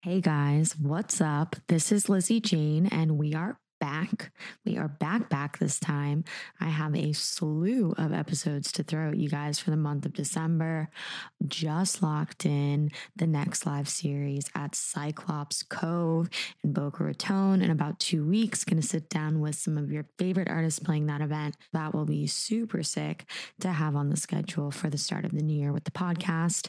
[0.00, 1.56] Hey guys, what's up?
[1.66, 4.32] This is Lizzy Jane, and we are back.
[4.64, 6.24] We are back, back this time.
[6.60, 10.12] I have a slew of episodes to throw at you guys for the month of
[10.12, 10.90] December.
[11.46, 16.28] Just locked in the next live series at Cyclops Cove
[16.64, 18.64] in Boca Raton in about two weeks.
[18.64, 21.56] Going to sit down with some of your favorite artists playing that event.
[21.72, 23.26] That will be super sick
[23.60, 26.68] to have on the schedule for the start of the new year with the podcast.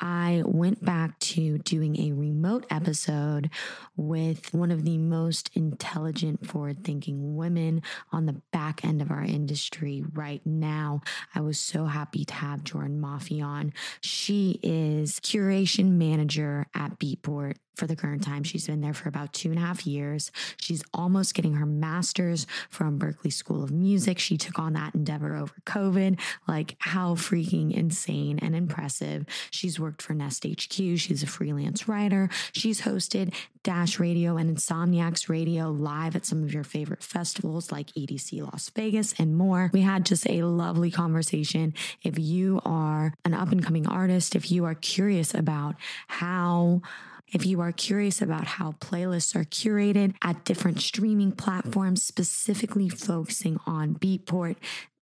[0.00, 3.50] I went back to doing a remote episode
[3.96, 9.22] with one of the most intelligent forward thinking women on the back end of our
[9.22, 11.00] industry right now.
[11.34, 13.72] I was so happy to have Jordan Mafi on.
[14.00, 18.42] She is curation manager at Beatport for the current time.
[18.42, 20.32] She's been there for about two and a half years.
[20.56, 24.18] She's almost getting her master's from Berklee School of Music.
[24.18, 26.20] She took on that endeavor over COVID.
[26.46, 29.24] Like, how freaking insane and impressive.
[29.50, 30.72] She's worked for Nest HQ.
[30.72, 32.28] She's a freelance writer.
[32.52, 37.88] She's hosted Dash Radio and Insomniacs Radio live at some of your favorite festivals like
[37.92, 39.70] EDC Las Vegas and more.
[39.72, 41.74] We had just a lovely conversation.
[42.02, 46.82] If you are an up and coming artist, if you are curious about how
[47.32, 53.58] if you are curious about how playlists are curated at different streaming platforms, specifically focusing
[53.66, 54.56] on Beatport,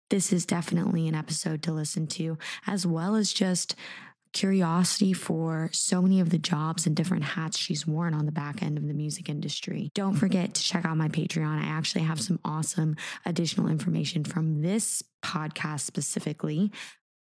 [0.09, 2.37] this is definitely an episode to listen to,
[2.67, 3.75] as well as just
[4.33, 8.61] curiosity for so many of the jobs and different hats she's worn on the back
[8.61, 9.89] end of the music industry.
[9.95, 11.63] Don't forget to check out my Patreon.
[11.63, 16.71] I actually have some awesome additional information from this podcast specifically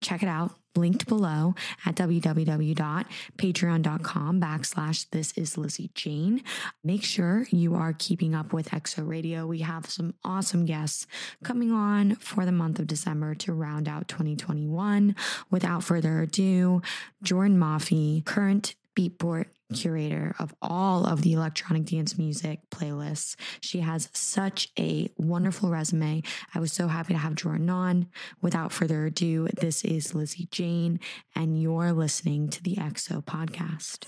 [0.03, 6.43] check it out linked below at www.patreon.com backslash this is lizzy jane.
[6.85, 9.47] Make sure you are keeping up with XO radio.
[9.47, 11.07] We have some awesome guests
[11.43, 15.15] coming on for the month of december to round out 2021
[15.51, 16.83] without further ado
[17.23, 23.37] jordan mafi current beatport curator of all of the electronic dance music playlists.
[23.61, 26.23] She has such a wonderful resume.
[26.55, 28.09] I was so happy to have Jordan on.
[28.41, 31.01] Without further ado, this is Lizzy Jane,
[31.35, 34.07] and you're listening to the XO podcast.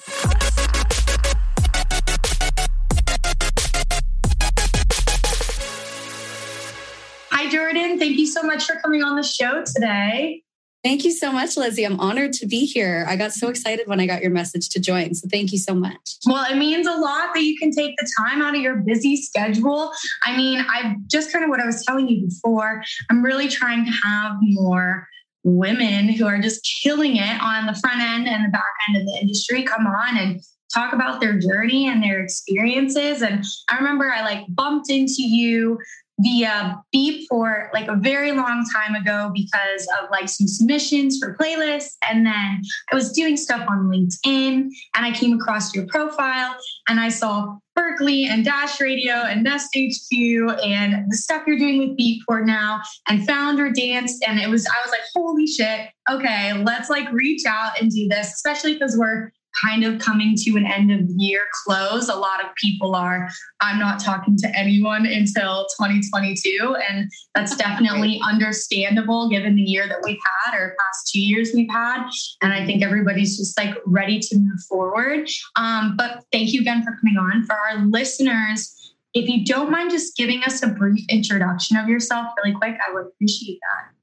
[7.30, 7.98] Hi, Jordan.
[7.98, 10.42] Thank you so much for coming on the show today.
[10.84, 11.82] Thank you so much, Lizzy.
[11.84, 13.06] I'm honored to be here.
[13.08, 15.14] I got so excited when I got your message to join.
[15.14, 16.16] So thank you so much.
[16.26, 19.16] Well, it means a lot that you can take the time out of your busy
[19.16, 19.90] schedule.
[20.24, 23.86] I mean, I just kind of what I was telling you before, I'm really trying
[23.86, 25.08] to have more
[25.42, 29.06] women who are just killing it on the front end and the back end of
[29.06, 30.42] the industry come on and
[30.74, 33.22] talk about their journey and their experiences.
[33.22, 35.78] And I remember I like bumped into you
[36.20, 41.94] via Beatport like a very long time ago because of like some submissions for playlists.
[42.08, 46.56] And then I was doing stuff on LinkedIn and I came across your profile
[46.88, 50.16] and I saw Berklee and Dash Radio and Nest HQ
[50.64, 54.20] and the stuff you're doing with Beatport now and Founder Dance.
[54.26, 58.08] And it was, I was like, holy shit, okay, let's like reach out and do
[58.08, 62.08] this, especially because we're kind of coming to an end of year close.
[62.08, 63.28] A lot of people are,
[63.60, 66.76] I'm not talking to anyone until 2022.
[66.88, 71.70] And that's definitely understandable given the year that we've had or past two years we've
[71.70, 72.08] had.
[72.42, 75.28] And I think everybody's just like ready to move forward.
[75.56, 77.44] Um, but thank you again for coming on.
[77.44, 82.26] For our listeners, if you don't mind just giving us a brief introduction of yourself
[82.42, 83.94] really quick, I would appreciate that.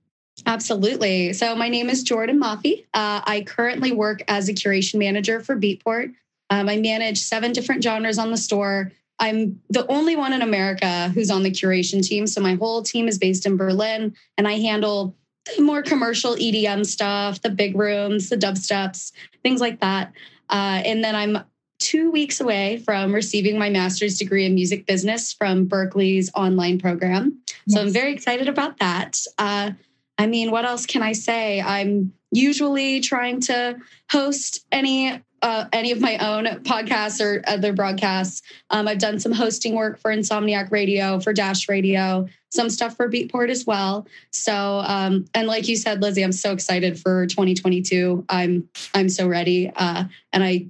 [0.45, 1.33] Absolutely.
[1.33, 2.85] So my name is Jordan Mafi.
[2.93, 6.13] Uh, I currently work as a curation manager for Beatport.
[6.49, 8.91] Um, I manage seven different genres on the store.
[9.19, 12.25] I'm the only one in America who's on the curation team.
[12.27, 15.15] So my whole team is based in Berlin, and I handle
[15.45, 19.11] the more commercial EDM stuff, the big rooms, the dubsteps,
[19.43, 20.11] things like that.
[20.49, 21.39] Uh, and then I'm
[21.79, 27.41] two weeks away from receiving my master's degree in music business from Berklee's online program.
[27.65, 27.75] Yes.
[27.75, 29.17] So I'm very excited about that.
[29.37, 29.71] Uh,
[30.17, 31.61] I mean, what else can I say?
[31.61, 33.77] I'm usually trying to
[34.09, 38.43] host any uh, any of my own podcasts or other broadcasts.
[38.69, 43.09] Um, I've done some hosting work for Insomniac Radio, for Dash Radio, some stuff for
[43.09, 44.07] Beatport as well.
[44.31, 48.25] So, um, and like you said, Lizzy, I'm so excited for 2022.
[48.29, 50.67] I'm I'm so ready, uh, and I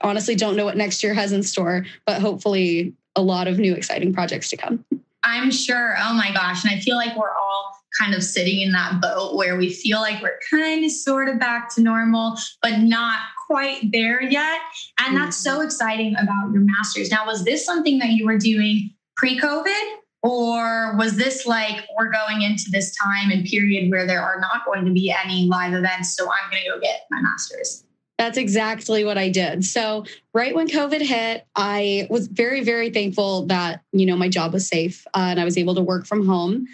[0.00, 3.74] honestly don't know what next year has in store, but hopefully a lot of new
[3.74, 4.84] exciting projects to come.
[5.24, 5.96] I'm sure.
[5.98, 9.36] Oh my gosh, and I feel like we're all kind of sitting in that boat
[9.36, 13.92] where we feel like we're kind of sort of back to normal, but not quite
[13.92, 14.60] there yet.
[14.98, 15.66] And that's so mm-hmm.
[15.66, 17.10] exciting about your master's.
[17.10, 19.96] Now, was this something that you were doing pre COVID?
[20.24, 24.64] Or was this like we're going into this time and period where there are not
[24.64, 26.16] going to be any live events?
[26.16, 27.84] So I'm going to go get my master's?
[28.18, 29.64] That's exactly what I did.
[29.64, 34.52] So, right when COVID hit, I was very, very thankful that, you know, my job
[34.52, 36.68] was safe uh, and I was able to work from home.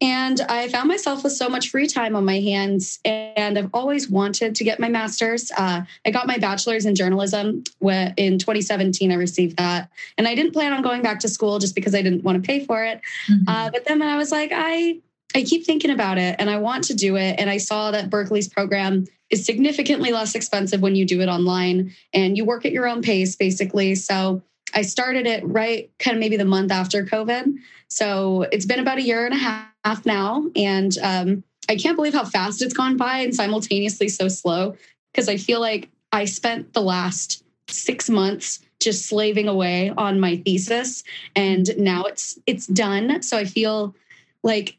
[0.00, 3.00] And I found myself with so much free time on my hands.
[3.04, 5.50] And I've always wanted to get my master's.
[5.50, 9.12] Uh, I got my bachelor's in journalism in 2017.
[9.12, 9.90] I received that.
[10.16, 12.46] And I didn't plan on going back to school just because I didn't want to
[12.46, 13.00] pay for it.
[13.30, 13.48] Mm-hmm.
[13.48, 15.00] Uh, but then I was like, I,
[15.34, 17.36] I keep thinking about it and I want to do it.
[17.38, 21.94] And I saw that Berklee's program is significantly less expensive when you do it online
[22.14, 23.94] and you work at your own pace, basically.
[23.94, 24.42] So
[24.74, 27.54] I started it right kind of maybe the month after COVID.
[27.88, 29.69] So it's been about a year and a half
[30.06, 30.46] now.
[30.56, 34.76] And um, I can't believe how fast it's gone by and simultaneously so slow
[35.12, 40.36] because I feel like I spent the last six months just slaving away on my
[40.38, 41.04] thesis
[41.36, 43.94] and now it's it's done so i feel
[44.42, 44.76] like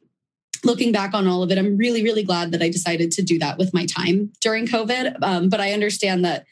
[0.64, 3.40] looking back on all of it i'm really really glad that i decided to do
[3.40, 6.46] that with my time during covid um, but i understand that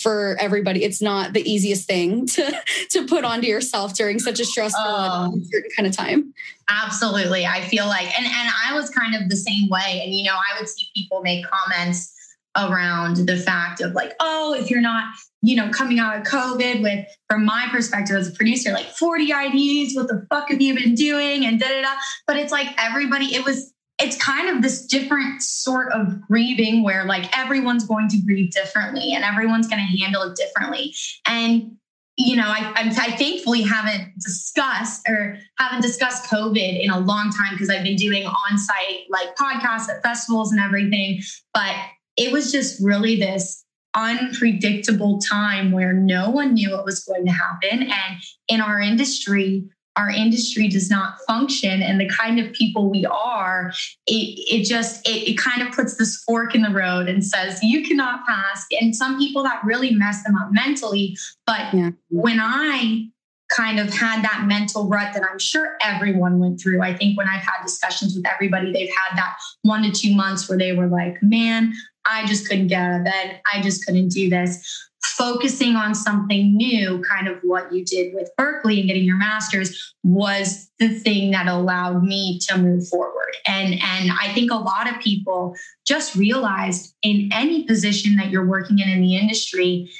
[0.00, 0.84] for everybody.
[0.84, 5.42] It's not the easiest thing to to put onto yourself during such a stressful um,
[5.76, 6.32] kind of time.
[6.68, 7.46] Absolutely.
[7.46, 10.34] I feel like and and I was kind of the same way and you know,
[10.34, 12.12] I would see people make comments
[12.56, 15.04] around the fact of like, oh, if you're not,
[15.42, 19.24] you know, coming out of COVID with, from my perspective as a producer, like 40
[19.24, 21.44] IDs, what the fuck have you been doing?
[21.44, 21.94] And da da da.
[22.26, 27.06] But it's like everybody, it was it's kind of this different sort of grieving where
[27.06, 30.94] like everyone's going to grieve differently and everyone's going to handle it differently.
[31.26, 31.76] And
[32.18, 37.30] you know I, I, I thankfully haven't discussed or haven't discussed covid in a long
[37.30, 41.20] time because i've been doing on-site like podcasts at festivals and everything.
[41.52, 41.74] But
[42.16, 43.64] it was just really this
[43.94, 47.82] unpredictable time where no one knew what was going to happen.
[47.82, 49.64] And in our industry
[49.96, 53.72] our industry does not function and the kind of people we are
[54.06, 57.58] it, it just it, it kind of puts this fork in the road and says
[57.62, 61.16] you cannot pass and some people that really mess them up mentally
[61.46, 61.90] but yeah.
[62.10, 63.06] when i
[63.48, 67.28] kind of had that mental rut that i'm sure everyone went through i think when
[67.28, 70.88] i've had discussions with everybody they've had that one to two months where they were
[70.88, 71.72] like man
[72.04, 73.40] i just couldn't get out of bed.
[73.52, 78.30] I just couldn't do this focusing on something new, kind of what you did with
[78.38, 83.36] Berklee and getting your master's, was the thing that allowed me to move forward.
[83.46, 85.56] And, and I think a lot of people
[85.86, 89.90] just realized in any position that you're working in in the industry,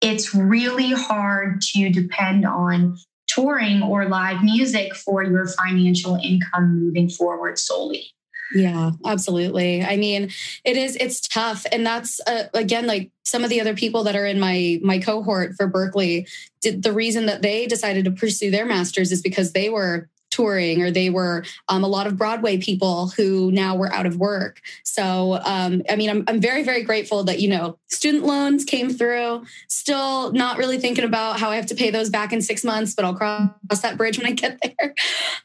[0.00, 2.96] it's really hard to depend on
[3.26, 8.10] touring or live music for your financial income moving forward solely.
[8.54, 9.82] Yeah, absolutely.
[9.82, 10.30] I mean,
[10.64, 14.16] it is it's tough and that's uh, again like some of the other people that
[14.16, 16.28] are in my my cohort for Berklee
[16.60, 20.82] did the reason that they decided to pursue their masters is because they were touring
[20.82, 24.60] or they were um, a lot of broadway people who now were out of work.
[24.84, 28.90] So um, i mean I'm, I'm very very grateful that you know student loans came
[28.90, 29.44] through.
[29.66, 32.94] Still not really thinking about how i have to pay those back in six months
[32.94, 34.94] but i'll cross that bridge when i get there.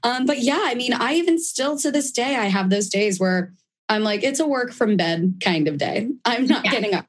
[0.04, 3.20] Um, but yeah i mean i even still to this day i have those days
[3.20, 3.54] where
[3.90, 6.10] i'm like it's a work from bed kind of day.
[6.26, 6.72] I'm not yeah.
[6.72, 7.06] getting up.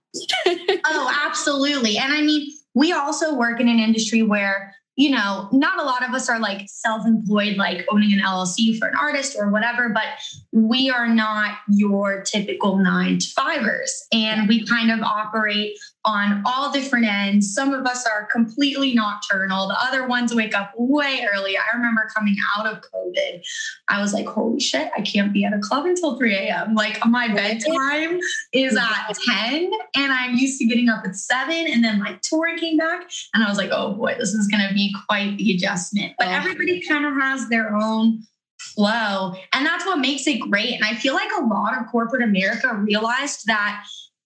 [0.87, 1.97] Oh absolutely.
[1.99, 6.07] And i mean we also work in an industry where you know, not a lot
[6.07, 9.89] of us are like self employed, like owning an LLC for an artist or whatever,
[9.89, 10.05] but
[10.53, 14.07] we are not your typical nine to fivers.
[14.13, 17.55] And we kind of operate on all different ends.
[17.55, 21.57] Some of us are completely nocturnal, the other ones wake up way early.
[21.57, 23.43] I remember coming out of COVID,
[23.89, 26.75] I was like, holy shit, I can't be at a club until 3 a.m.
[26.75, 28.19] Like my bedtime
[28.53, 31.55] is at 10, and I'm used to getting up at 7.
[31.55, 34.67] And then my touring came back, and I was like, oh boy, this is going
[34.67, 36.15] to be quite the adjustment.
[36.19, 36.33] But oh.
[36.33, 38.23] everybody kind of has their own
[38.59, 39.35] flow.
[39.53, 40.75] And that's what makes it great.
[40.75, 43.85] And I feel like a lot of corporate America realized that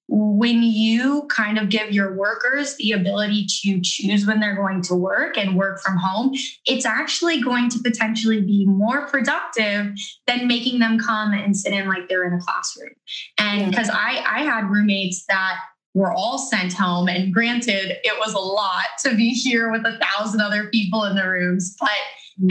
[0.09, 4.95] when you kind of give your workers the ability to choose when they're going to
[4.95, 6.33] work and work from home,
[6.65, 9.93] it's actually going to potentially be more productive
[10.27, 12.95] than making them come and sit in like they're in a classroom.
[13.39, 15.59] And because I, I had roommates that
[15.93, 19.99] were all sent home, and granted, it was a lot to be here with a
[19.99, 21.91] thousand other people in the rooms, but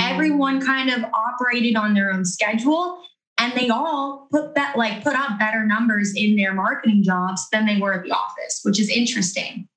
[0.01, 3.01] everyone kind of operated on their own schedule
[3.39, 7.65] and they all put that like put up better numbers in their marketing jobs than
[7.65, 9.67] they were at the office which is interesting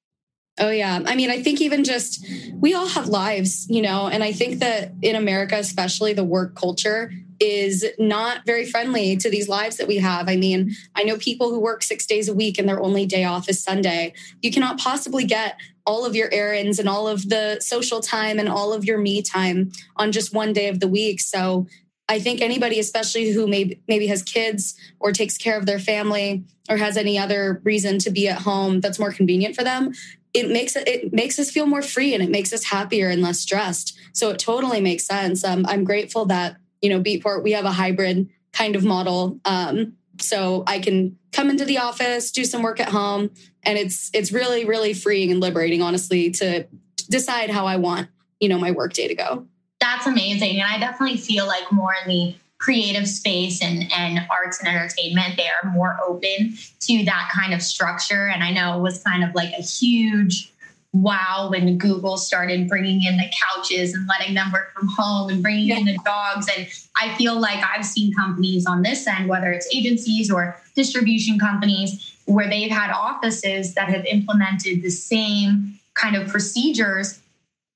[0.58, 1.00] Oh, yeah.
[1.06, 4.58] I mean, I think even just we all have lives, you know, and I think
[4.58, 9.88] that in America, especially the work culture is not very friendly to these lives that
[9.88, 10.28] we have.
[10.28, 13.24] I mean, I know people who work six days a week and their only day
[13.24, 14.12] off is Sunday.
[14.42, 18.48] You cannot possibly get all of your errands and all of the social time and
[18.48, 21.20] all of your me time on just one day of the week.
[21.20, 21.66] So
[22.10, 26.42] I think anybody, especially who maybe maybe has kids or takes care of their family
[26.68, 29.92] or has any other reason to be at home that's more convenient for them,
[30.34, 33.22] it makes it, it makes us feel more free and it makes us happier and
[33.22, 33.96] less stressed.
[34.12, 35.44] So it totally makes sense.
[35.44, 39.38] Um, I'm grateful that you know Beatport we have a hybrid kind of model.
[39.44, 43.30] Um, so I can come into the office, do some work at home,
[43.62, 46.66] and it's it's really really freeing and liberating, honestly, to
[47.08, 48.08] decide how I want
[48.40, 49.46] you know my work day to go.
[49.80, 54.60] That's amazing, and I definitely feel like more in the creative space and, and arts
[54.60, 58.28] and entertainment, they are more open to that kind of structure.
[58.28, 60.52] And I know it was kind of like a huge
[60.92, 65.42] wow when Google started bringing in the couches and letting them work from home and
[65.42, 65.78] bringing yeah.
[65.78, 66.48] in the dogs.
[66.54, 71.38] And I feel like I've seen companies on this end, whether it's agencies or distribution
[71.38, 77.19] companies, where they've had offices that have implemented the same kind of procedures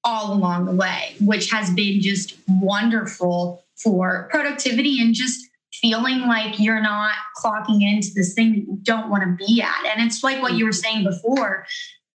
[0.04, 6.60] all along the way, which has been just wonderful for productivity and just feeling like
[6.60, 9.84] you're not clocking into this thing that you don't want to be at.
[9.86, 11.66] And it's like what you were saying before.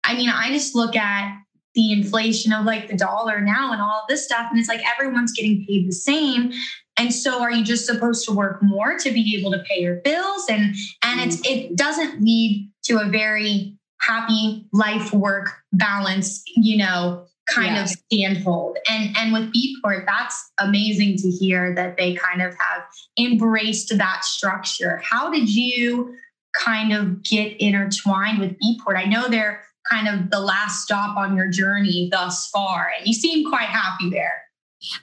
[0.04, 1.36] I mean, I just look at
[1.74, 5.32] the inflation of like the dollar now and all this stuff, and it's like everyone's
[5.32, 6.52] getting paid the same.
[6.96, 9.96] And so are you just supposed to work more to be able to pay your
[9.96, 10.46] bills?
[10.48, 11.72] And and it's mm-hmm.
[11.72, 17.84] it doesn't lead to a very happy life work balance, you know, kind yeah.
[17.84, 18.74] of standhold.
[18.88, 22.82] And and with Beatport, that's amazing to hear that they kind of have
[23.18, 25.00] embraced that structure.
[25.04, 26.14] How did you
[26.54, 28.96] kind of get intertwined with Beatport?
[28.96, 33.14] I know they're kind of the last stop on your journey thus far, and you
[33.14, 34.47] seem quite happy there.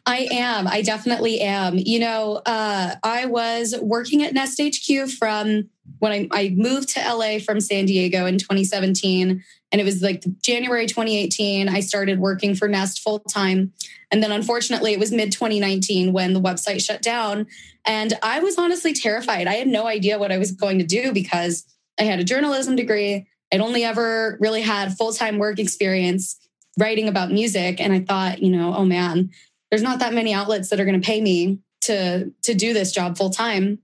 [0.06, 0.68] I am.
[0.68, 1.78] I definitely am.
[1.78, 7.00] You know, uh, I was working at Nest HQ from when I, I moved to
[7.00, 9.44] LA from San Diego in 2017.
[9.72, 13.74] And it was like January 2018, I started working for Nest full time.
[14.12, 17.48] And then unfortunately, it was mid 2019 when the website shut down.
[17.86, 19.48] And I was honestly terrified.
[19.48, 21.66] I had no idea what I was going to do because
[22.00, 23.28] I had a journalism degree.
[23.52, 26.38] I'd only ever really had full time work experience
[26.78, 27.80] writing about music.
[27.80, 29.30] And I thought, you know, oh man,
[29.70, 32.92] there's not that many outlets that are going to pay me to to do this
[32.92, 33.80] job full time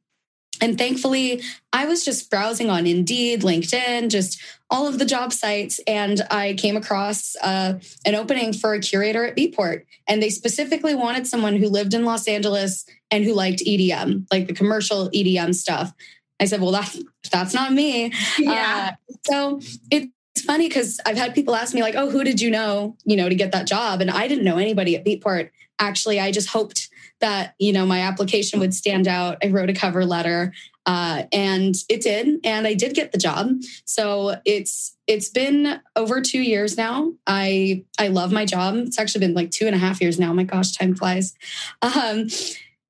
[0.61, 1.41] and thankfully
[1.73, 6.53] i was just browsing on indeed linkedin just all of the job sites and i
[6.53, 7.73] came across uh,
[8.05, 9.83] an opening for a curator at beatport.
[10.07, 14.47] And they specifically wanted someone who lived in los angeles and who liked edm like
[14.47, 15.93] the commercial edm stuff.
[16.39, 16.99] I said well that's
[17.31, 18.13] that's not me.
[18.39, 18.91] Yeah.
[18.91, 19.61] Uh, so
[19.91, 22.95] it it's funny because I've had people ask me like, "Oh, who did you know,
[23.03, 25.49] you know, to get that job?" And I didn't know anybody at Beatport.
[25.79, 26.89] Actually i just hoped
[27.21, 29.37] that you know my application would stand out.
[29.43, 30.53] I wrote a cover letter
[30.85, 33.49] uh, and it did and i did get the job.
[33.85, 37.13] So it's it's been over two years now.
[37.27, 38.75] I i love my job.
[38.75, 40.33] It's actually been like two and a half years now.
[40.33, 41.33] My gosh time flies.
[41.81, 42.27] Um,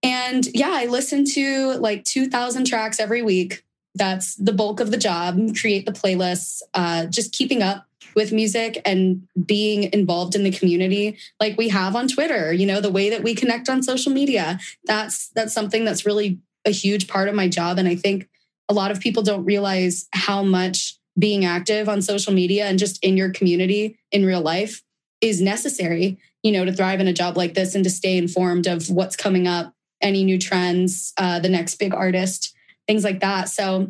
[0.03, 3.63] and yeah i listen to like 2000 tracks every week
[3.95, 8.81] that's the bulk of the job create the playlists uh, just keeping up with music
[8.85, 13.09] and being involved in the community like we have on Twitter, you know, the way
[13.09, 14.59] that we connect on social media.
[14.85, 18.27] That's that's something that's really a huge part of my job and I think
[18.69, 23.03] a lot of people don't realize how much being active on social media and just
[23.03, 24.81] in your community in real life
[25.19, 28.67] is necessary, you know, to thrive in a job like this and to stay informed
[28.67, 32.55] of what's coming up, any new trends, uh, the next big artist,
[32.91, 33.47] things like that.
[33.47, 33.87] So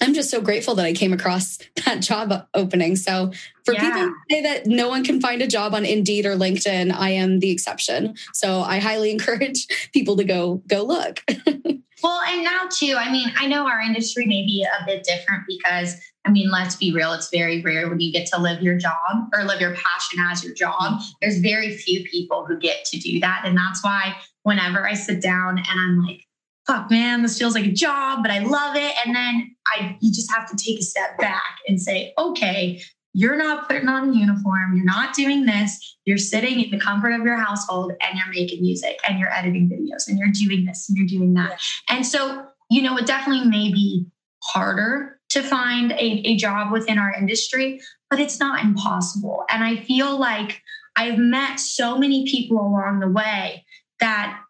[0.00, 2.96] I'm just so grateful that I came across that job opening.
[2.96, 3.30] So
[3.64, 3.80] for yeah.
[3.80, 7.10] people who say that no one can find a job on Indeed or LinkedIn, I
[7.10, 8.16] am the exception.
[8.32, 11.22] So I highly encourage people to go go look.
[12.02, 15.44] well, and now too, I mean, I know our industry may be a bit different
[15.46, 18.78] because I mean, let's be real, it's very rare when you get to live your
[18.78, 21.02] job or live your passion as your job.
[21.20, 23.42] There's very few people who get to do that.
[23.44, 26.24] And that's why whenever I sit down and I'm like,
[26.66, 28.94] fuck man this feels like a job but i love it.
[29.04, 32.80] And then i you just have to take a step back and say okay
[33.12, 37.12] you're not putting on a uniform you're not doing this you're sitting in the comfort
[37.12, 40.88] of your household and you're making music and you're editing videos and you're doing this
[40.88, 41.60] and you're doing that.
[41.88, 44.06] And so you know it definitely may be
[44.42, 47.80] harder to find a, a job within our industry
[48.10, 49.44] but it's not impossible.
[49.48, 50.62] And i feel like
[50.96, 53.64] i've met so many people along the way
[54.00, 54.40] that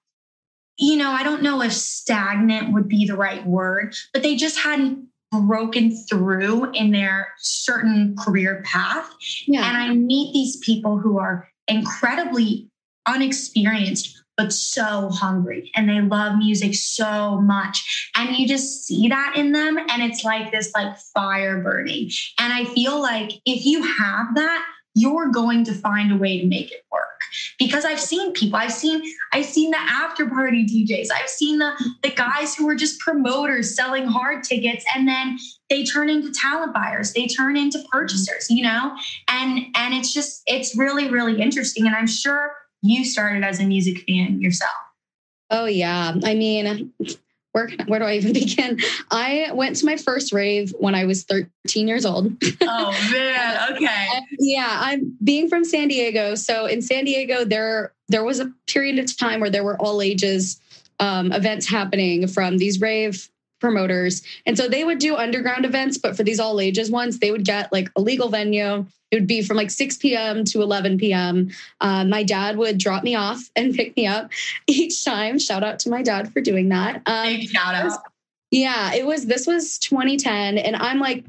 [0.79, 4.59] you know, I don't know if stagnant would be the right word, but they just
[4.59, 5.09] hadn't
[5.43, 9.11] broken through in their certain career path.
[9.47, 9.69] Yeah.
[9.69, 12.71] And I meet these people who are incredibly
[13.07, 18.11] unexperienced, but so hungry and they love music so much.
[18.17, 19.79] And you just see that in them.
[19.79, 22.11] And it's like this like fire burning.
[22.39, 24.65] And I feel like if you have that,
[24.95, 27.04] you're going to find a way to make it work.
[27.59, 29.03] Because I've seen people, I've seen,
[29.33, 33.75] I've seen the after party DJs, I've seen the the guys who are just promoters
[33.75, 35.39] selling hard tickets and then
[35.71, 37.89] they turn into talent buyers, they turn into mm-hmm.
[37.91, 38.97] purchasers, you know?
[39.29, 41.87] And and it's just it's really, really interesting.
[41.87, 44.73] And I'm sure you started as a music fan yourself.
[45.51, 46.15] Oh yeah.
[46.25, 46.93] I mean,
[47.55, 48.81] where where do I even begin?
[49.11, 52.33] I went to my first rave when I was 13 years old.
[52.61, 54.09] oh man, okay.
[54.41, 56.35] yeah, I'm being from San Diego.
[56.35, 60.03] So in San Diego, there there was a period of time where there were all
[60.03, 60.61] ages
[60.99, 63.31] um, events happening from these rave
[63.61, 64.23] promoters.
[64.45, 67.45] And so they would do underground events, but for these all ages ones, they would
[67.45, 68.85] get like a legal venue.
[69.15, 70.45] It would be from like 6 p.m.
[70.47, 71.51] to 11 p.m.
[71.81, 74.33] Uh, my dad would drop me off and pick me up
[74.67, 75.39] each time.
[75.39, 77.01] Shout out to my dad for doing that.
[77.07, 78.01] Um, Big shout out.
[78.51, 80.59] Yeah, it was, this was 2010.
[80.59, 81.25] And I'm like,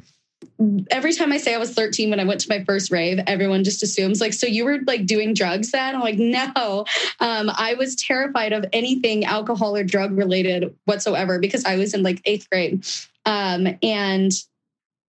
[0.90, 3.64] every time I say I was 13 when I went to my first rave, everyone
[3.64, 5.96] just assumes like, so you were like doing drugs then?
[5.96, 6.86] I'm like, no.
[7.20, 12.02] Um, I was terrified of anything alcohol or drug related whatsoever because I was in
[12.02, 12.84] like eighth grade.
[13.26, 14.32] Um, and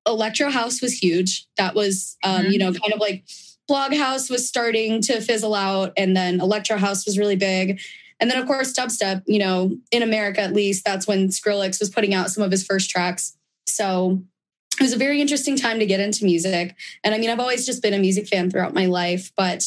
[0.07, 1.47] Electro House was huge.
[1.57, 2.51] That was, um, mm-hmm.
[2.53, 3.25] you know, kind of like
[3.69, 7.81] Blog House was starting to fizzle out, and then Electro House was really big.
[8.19, 11.91] And then, of course, dubstep, you know, in America at least, that's when Skrillex was
[11.91, 13.37] putting out some of his first tracks.
[13.67, 14.23] So
[14.81, 16.75] it was a very interesting time to get into music.
[17.05, 19.65] And I mean, I've always just been a music fan throughout my life, but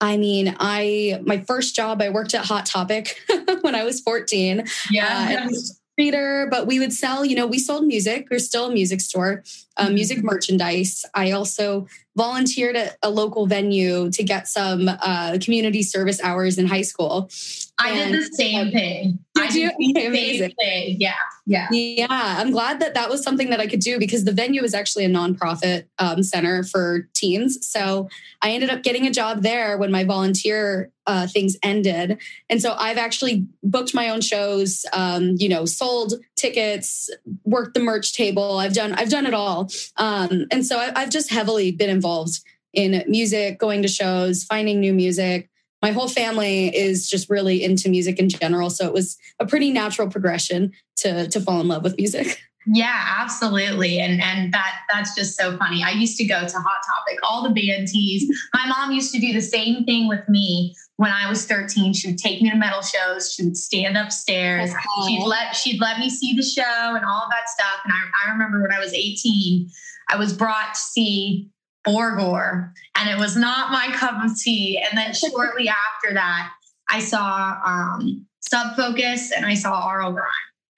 [0.00, 3.18] I mean, I my first job I worked at Hot Topic
[3.62, 4.64] when I was 14.
[4.90, 5.48] Yeah.
[5.48, 5.52] Uh,
[5.98, 8.28] reader, but we would sell, you know, we sold music.
[8.30, 9.42] We're still a music store,
[9.76, 10.26] uh, music mm-hmm.
[10.26, 11.04] merchandise.
[11.14, 11.86] I also
[12.16, 17.30] volunteered at a local venue to get some uh, community service hours in high school.
[17.78, 19.18] I and, did the same thing.
[19.34, 19.68] Did you?
[19.68, 20.54] Okay, amazing.
[20.58, 20.96] Thing.
[20.98, 21.12] Yeah,
[21.44, 22.06] yeah, yeah.
[22.10, 25.04] I'm glad that that was something that I could do because the venue is actually
[25.04, 27.68] a nonprofit um, center for teens.
[27.68, 28.08] So
[28.40, 32.18] I ended up getting a job there when my volunteer uh, things ended,
[32.48, 34.86] and so I've actually booked my own shows.
[34.94, 37.10] Um, you know, sold tickets,
[37.44, 38.58] worked the merch table.
[38.58, 42.06] I've done I've done it all, um, and so I, I've just heavily been involved
[42.06, 42.40] involved
[42.72, 45.48] in music, going to shows, finding new music.
[45.82, 48.70] My whole family is just really into music in general.
[48.70, 52.40] So it was a pretty natural progression to, to fall in love with music.
[52.68, 54.00] Yeah, absolutely.
[54.00, 55.84] And and that that's just so funny.
[55.84, 58.28] I used to go to Hot Topic, all the band tees.
[58.52, 61.92] My mom used to do the same thing with me when I was 13.
[61.92, 63.32] She would take me to metal shows.
[63.32, 64.70] She would stand upstairs.
[65.06, 67.80] She'd let she'd let me see the show and all of that stuff.
[67.84, 69.70] And I, I remember when I was 18,
[70.08, 71.50] I was brought to see
[71.86, 74.78] Borgore, and it was not my cup of tea.
[74.78, 76.50] And then shortly after that,
[76.88, 80.26] I saw um, Sub Focus and I saw RL Grime,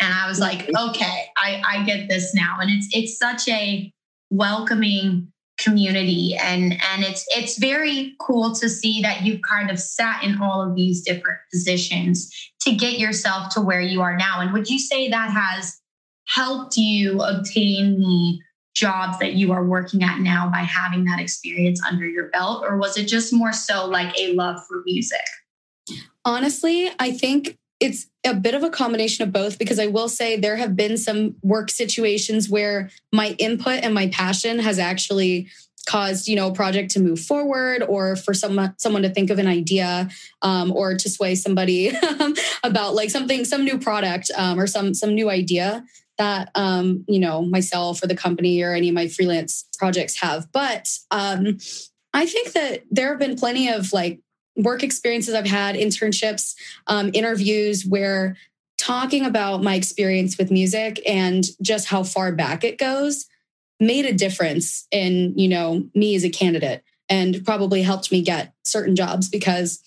[0.00, 2.58] and I was like, okay, I, I get this now.
[2.60, 3.92] And it's it's such a
[4.30, 10.22] welcoming community and and it's it's very cool to see that you've kind of sat
[10.22, 14.52] in all of these different positions to get yourself to where you are now and
[14.52, 15.80] would you say that has
[16.26, 18.38] helped you obtain the
[18.78, 22.64] jobs that you are working at now by having that experience under your belt?
[22.64, 25.18] Or was it just more so like a love for music?
[26.24, 30.36] Honestly, I think it's a bit of a combination of both because I will say
[30.36, 35.48] there have been some work situations where my input and my passion has actually
[35.86, 39.38] caused you know a project to move forward or for someone someone to think of
[39.38, 40.08] an idea
[40.42, 41.90] um, or to sway somebody
[42.62, 45.82] about like something some new product um, or some some new idea
[46.18, 50.50] that um, you know myself or the company or any of my freelance projects have.
[50.52, 51.58] But um,
[52.14, 54.20] i think that there have been plenty of like
[54.58, 56.54] work experiences i've had internships
[56.86, 58.36] um, interviews where
[58.76, 63.26] talking about my experience with music and just how far back it goes
[63.80, 68.52] made a difference in you know me as a candidate and probably helped me get
[68.64, 69.82] certain jobs because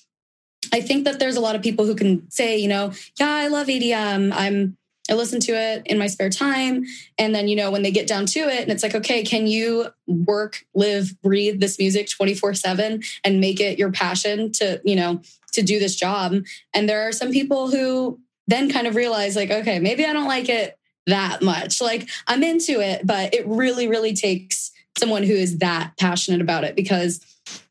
[0.73, 3.47] I think that there's a lot of people who can say, you know, yeah, I
[3.47, 4.31] love EDM.
[4.33, 4.77] I'm
[5.11, 6.85] I listen to it in my spare time.
[7.17, 9.45] And then, you know, when they get down to it and it's like, okay, can
[9.45, 14.95] you work, live, breathe this music 24 7 and make it your passion to, you
[14.95, 15.21] know,
[15.51, 16.35] to do this job?
[16.73, 20.29] And there are some people who then kind of realize, like, okay, maybe I don't
[20.29, 21.81] like it that much.
[21.81, 26.63] Like, I'm into it, but it really, really takes someone who is that passionate about
[26.63, 27.19] it because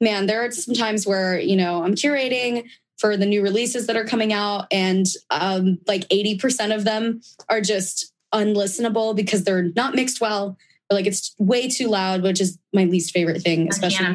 [0.00, 2.68] man, there are some times where, you know, I'm curating
[3.00, 4.66] for the new releases that are coming out.
[4.70, 10.58] And um, like 80% of them are just unlistenable because they're not mixed well.
[10.90, 14.06] Or like it's way too loud, which is my least favorite thing, especially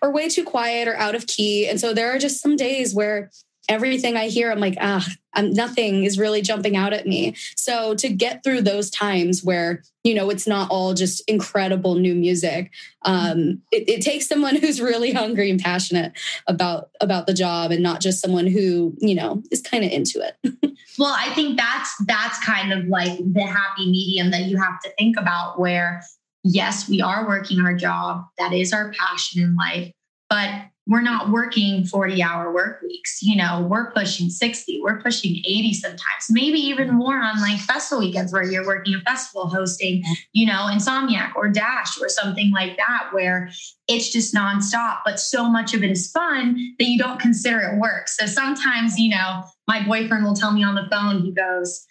[0.00, 1.66] or way too quiet or out of key.
[1.66, 3.30] And so there are just some days where
[3.68, 7.34] everything I hear, I'm like, ah, I'm, nothing is really jumping out at me.
[7.56, 12.14] So to get through those times where, you know, it's not all just incredible new
[12.14, 12.70] music,
[13.02, 16.12] um, it, it takes someone who's really hungry and passionate
[16.46, 20.20] about about the job and not just someone who, you know, is kind of into
[20.20, 20.76] it.
[20.98, 24.90] well, I think that's that's kind of like the happy medium that you have to
[24.98, 26.02] think about where
[26.44, 28.24] yes, we are working our job.
[28.38, 29.92] That is our passion in life.
[30.28, 30.50] But
[30.86, 33.22] we're not working 40 hour work weeks.
[33.22, 36.96] You know, we're pushing 60, we're pushing 80 sometimes, maybe even mm-hmm.
[36.96, 40.12] more on like festival weekends where you're working a festival hosting, mm-hmm.
[40.32, 43.50] you know, Insomniac or Dash or something like that, where
[43.86, 44.98] it's just nonstop.
[45.04, 48.08] But so much of it is fun that you don't consider it work.
[48.08, 51.86] So sometimes, you know, my boyfriend will tell me on the phone, he goes,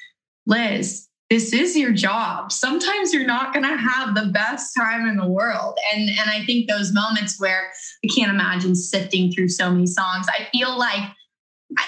[0.45, 2.51] Liz, this is your job.
[2.51, 5.79] Sometimes you're not going to have the best time in the world.
[5.93, 7.71] And, and I think those moments where
[8.03, 11.09] I can't imagine sifting through so many songs, I feel like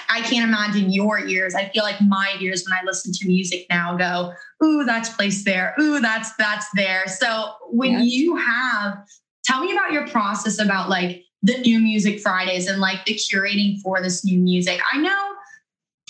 [0.08, 1.54] I, can't imagine your ears.
[1.54, 4.32] I feel like my ears when I listen to music now go,
[4.64, 5.74] ooh, that's placed there.
[5.78, 7.06] Ooh, that's that's there.
[7.06, 8.04] So when yes.
[8.04, 8.96] you have,
[9.44, 13.78] tell me about your process about like the new music Fridays and like the curating
[13.82, 14.80] for this new music.
[14.90, 15.33] I know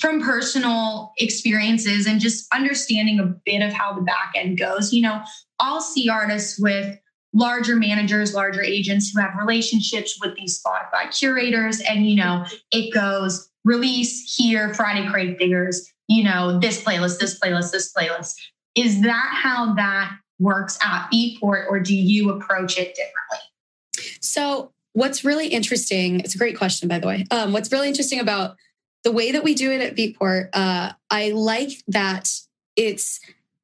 [0.04, 4.92] from personal experiences and just understanding a bit of how the back end goes.
[4.92, 5.22] You know,
[5.58, 6.98] I'll see artists with
[7.32, 11.80] larger managers, larger agents who have relationships with these Spotify curators.
[11.80, 17.40] And, you know, it goes release here, Friday Crate Diggers, you know, this playlist, this
[17.40, 18.34] playlist, this playlist.
[18.74, 24.18] Is that how that works at Beatport, or do you approach it differently?
[24.20, 27.24] So, what's really interesting, it's a great question, by the way.
[27.30, 28.56] Um, what's really interesting about
[29.04, 32.30] the way that we do it at Beatport, uh, I like that
[32.74, 33.20] it's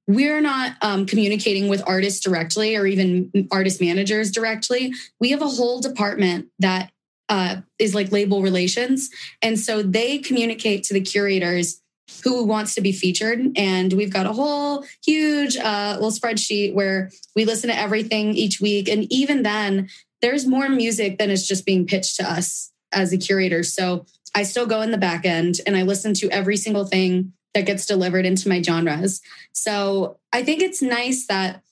[0.07, 4.92] we're not um, communicating with artists directly or even artist managers directly.
[5.20, 6.90] We have a whole department that
[7.29, 9.09] uh, is like label relations,
[9.40, 11.81] and so they communicate to the curators
[12.24, 13.53] who wants to be featured.
[13.57, 18.61] And we've got a whole huge uh, little spreadsheet where we listen to everything each
[18.61, 19.88] week, and even then,
[20.20, 23.62] there's more music than is just being pitched to us as a curator.
[23.62, 27.33] So I still go in the back end and I listen to every single thing
[27.55, 29.21] that gets delivered into my genres.
[29.53, 31.62] So I think it's nice that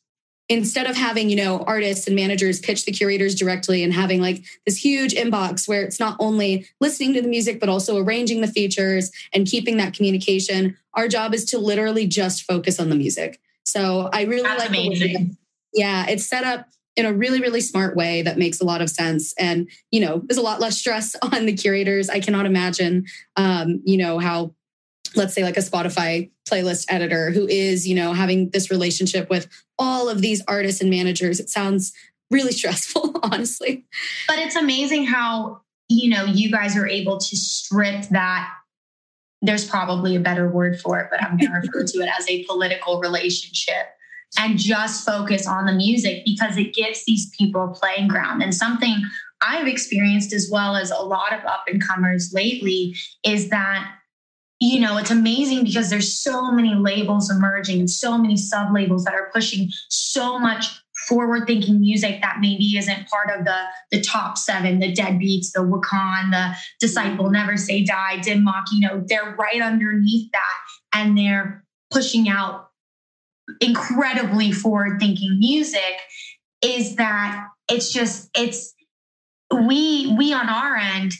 [0.48, 4.42] instead of having, you know, artists and managers pitch the curators directly and having like
[4.64, 8.46] this huge inbox where it's not only listening to the music, but also arranging the
[8.48, 13.40] features and keeping that communication, our job is to literally just focus on the music.
[13.64, 15.36] So I really That's like amazing.
[15.74, 16.66] yeah, it's set up
[16.98, 19.32] in a really, really smart way that makes a lot of sense.
[19.38, 22.10] And, you know, there's a lot less stress on the curators.
[22.10, 23.06] I cannot imagine,
[23.36, 24.54] um, you know, how
[25.14, 29.48] let's say like a Spotify playlist editor who is, you know, having this relationship with
[29.78, 31.38] all of these artists and managers.
[31.38, 31.92] It sounds
[32.30, 33.86] really stressful, honestly.
[34.26, 38.52] But it's amazing how, you know, you guys are able to strip that.
[39.40, 42.28] There's probably a better word for it, but I'm going to refer to it as
[42.28, 43.86] a political relationship
[44.36, 48.42] and just focus on the music because it gives these people playing ground.
[48.42, 49.02] And something
[49.40, 53.94] I've experienced as well as a lot of up and comers lately is that
[54.60, 59.04] you know it's amazing because there's so many labels emerging and so many sub labels
[59.04, 60.66] that are pushing so much
[61.06, 63.62] forward thinking music that maybe isn't part of the
[63.92, 68.80] the top seven the deadbeats the wakaan the disciple never say die dim mak you
[68.80, 72.67] know they're right underneath that and they're pushing out
[73.60, 76.00] incredibly forward thinking music
[76.62, 78.74] is that it's just it's
[79.52, 81.12] we we on our end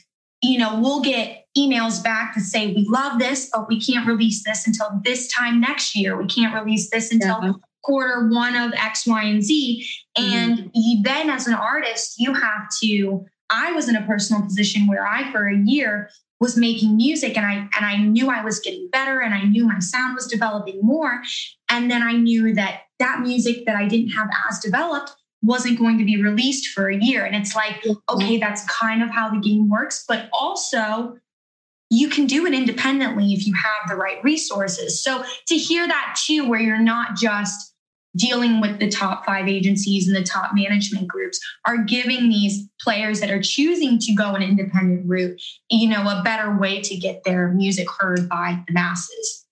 [0.42, 4.44] you know we'll get emails back to say we love this but we can't release
[4.44, 7.52] this until this time next year we can't release this until yeah.
[7.82, 9.86] quarter one of x y and z
[10.16, 10.68] and mm-hmm.
[10.74, 15.06] you, then as an artist you have to i was in a personal position where
[15.06, 16.10] i for a year
[16.40, 19.66] was making music and I and I knew I was getting better and I knew
[19.66, 21.22] my sound was developing more.
[21.68, 25.98] And then I knew that that music that I didn't have as developed wasn't going
[25.98, 27.24] to be released for a year.
[27.24, 28.16] And it's like mm-hmm.
[28.16, 31.16] okay that's kind of how the game works but also
[31.90, 35.03] you can do it independently if you have the right resources.
[35.03, 37.67] So to hear that too where you're not just
[38.18, 43.20] dealing with the top five agencies and the top management groups are giving these players
[43.20, 47.22] that are choosing to go an independent route, you know, a better way to get
[47.24, 49.46] their music heard by the masses.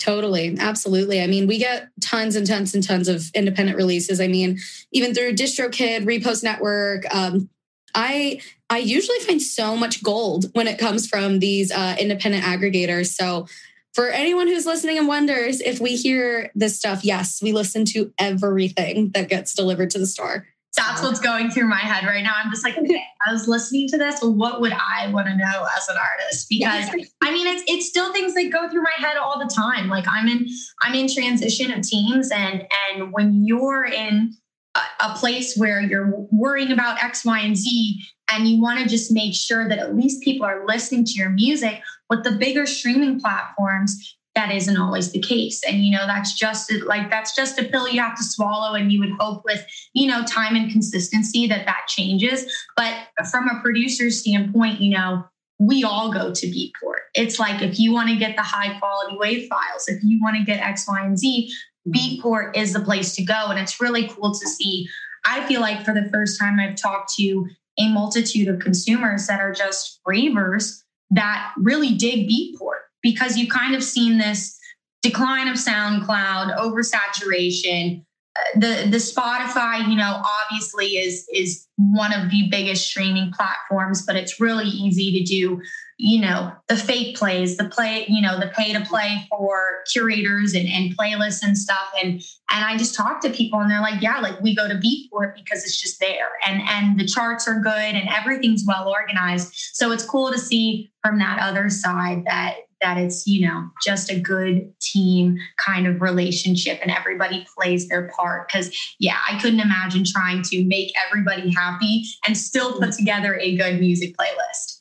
[0.00, 0.56] Totally.
[0.58, 1.20] Absolutely.
[1.20, 4.20] I mean, we get tons and tons and tons of independent releases.
[4.20, 4.58] I mean,
[4.92, 7.04] even through DistroKid, Repost Network.
[7.14, 7.50] Um,
[7.94, 13.08] I I usually find so much gold when it comes from these uh, independent aggregators.
[13.08, 13.46] So
[13.94, 18.12] for anyone who's listening and wonders if we hear this stuff, yes, we listen to
[18.18, 20.46] everything that gets delivered to the store.
[20.76, 22.32] that's what's going through my head right now.
[22.36, 24.20] I'm just like, okay, I was listening to this.
[24.22, 26.48] What would I want to know as an artist?
[26.48, 26.88] Because
[27.22, 29.88] I mean, it's it's still things that go through my head all the time.
[29.88, 30.46] Like I'm in
[30.82, 34.34] I'm in transition of teams, and and when you're in
[34.76, 38.00] a, a place where you're worrying about X, Y, and Z,
[38.30, 41.30] and you want to just make sure that at least people are listening to your
[41.30, 41.82] music.
[42.10, 45.62] With the bigger streaming platforms, that isn't always the case.
[45.66, 48.92] And you know that's just like that's just a pill you have to swallow and
[48.92, 52.50] you would hope with you know time and consistency that that changes.
[52.76, 52.94] But
[53.30, 55.24] from a producer's standpoint you know
[55.58, 57.00] we all go to beatport.
[57.14, 60.36] It's like if you want to get the high quality wave files if you want
[60.36, 61.52] to get x y and z
[61.88, 63.46] beatport is the place to go.
[63.48, 64.86] And it's really cool to see.
[65.24, 67.46] I feel like for the first time i've talked to
[67.78, 73.74] a multitude of consumers that are just bravers that really dig beatport because you've kind
[73.74, 74.58] of seen this
[75.02, 78.04] decline of SoundCloud, oversaturation.
[78.54, 84.16] The the Spotify, you know, obviously is is one of the biggest streaming platforms, but
[84.16, 85.60] it's really easy to do
[86.02, 90.54] you know the fake plays the play you know the pay to play for curators
[90.54, 91.90] and, and playlists and stuff.
[92.02, 92.12] And
[92.50, 95.34] and i just talk to people and they're like yeah like we go to beatport
[95.34, 96.30] because it's just there.
[96.46, 99.52] And and the charts are good and everything's well organized.
[99.74, 104.10] So it's cool to see from that other side that that it's you know just
[104.10, 109.60] a good team kind of relationship and everybody plays their part because yeah i couldn't
[109.60, 114.80] imagine trying to make everybody happy and still put together a good music playlist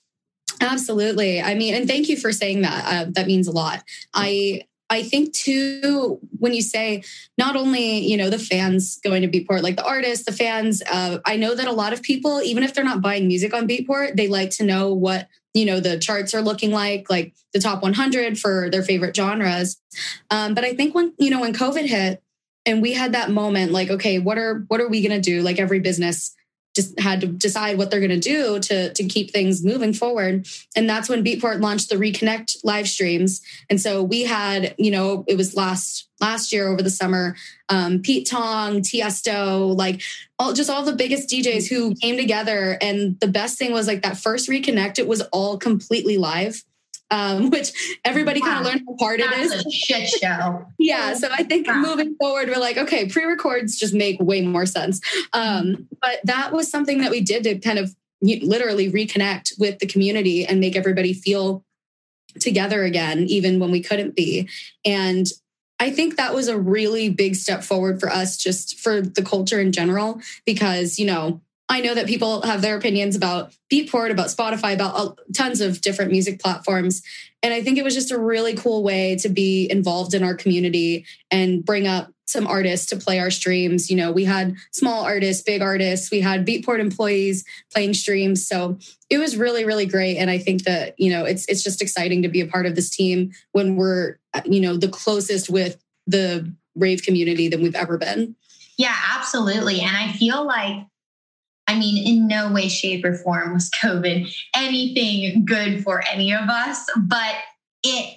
[0.62, 1.42] Absolutely.
[1.42, 2.86] I mean, and thank you for saying that.
[2.86, 3.84] Uh, that means a lot.
[4.14, 7.04] I I think too, when you say
[7.38, 10.82] not only you know the fans going to Beatport, like the artists, the fans.
[10.92, 13.68] Uh, I know that a lot of people, even if they're not buying music on
[13.68, 17.60] Beatport, they like to know what you know the charts are looking like, like the
[17.60, 19.82] top 100 for their favorite genres.
[20.30, 22.22] Um, but I think when you know when COVID hit
[22.66, 25.42] and we had that moment, like, okay, what are what are we going to do?
[25.42, 26.36] Like every business
[26.76, 30.48] just had to decide what they're going to do to to keep things moving forward.
[30.76, 33.42] And that's when beatport launched the reconnect live streams.
[33.70, 37.36] And so we had you know it was last last year over the summer
[37.70, 40.02] um, pete tong tiesto like
[40.38, 42.78] all just all the biggest djs who came together.
[42.82, 46.64] And the best thing was like that first reconnect it was all completely live
[47.12, 49.66] um, which everybody kind of learned how hard That's it is.
[49.66, 50.66] A shit show.
[50.80, 51.14] yeah.
[51.14, 55.02] So I think moving forward, we're like, okay, pre-records just make way more sense.
[55.34, 59.88] Um, but that was something that we did to kind of literally reconnect with the
[59.88, 61.64] community and make everybody feel
[62.40, 64.48] together again, even when we couldn't be.
[64.86, 65.28] And
[65.80, 69.60] I think that was a really big step forward for us, just for the culture
[69.60, 74.28] in general, because, you know, I know that people have their opinions about Beatport, about
[74.28, 77.04] Spotify, about tons of different music platforms.
[77.44, 80.36] And I think it was just a really cool way to be involved in our
[80.36, 83.90] community and bring up some artists to play our streams.
[83.90, 88.48] You know, we had small artists, big artists, we had Beatport employees playing streams.
[88.48, 88.78] So
[89.10, 90.18] it was really, really great.
[90.18, 92.76] And I think that, you know, it's it's just exciting to be a part of
[92.76, 97.98] this team when we're, you know, the closest with the rave community than we've ever
[97.98, 98.36] been.
[98.78, 99.82] Yeah, absolutely.
[99.82, 100.86] And I feel like
[101.70, 106.50] I mean, in no way, shape, or form was COVID anything good for any of
[106.50, 107.36] us, but
[107.84, 108.16] it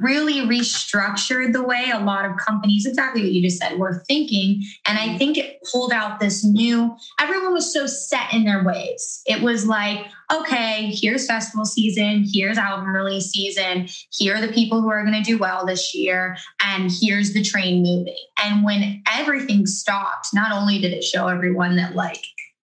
[0.00, 4.62] really restructured the way a lot of companies, exactly what you just said, were thinking.
[4.86, 9.22] And I think it pulled out this new, everyone was so set in their ways.
[9.26, 14.82] It was like, okay, here's festival season, here's album release season, here are the people
[14.82, 18.14] who are going to do well this year, and here's the train moving.
[18.44, 22.22] And when everything stopped, not only did it show everyone that, like,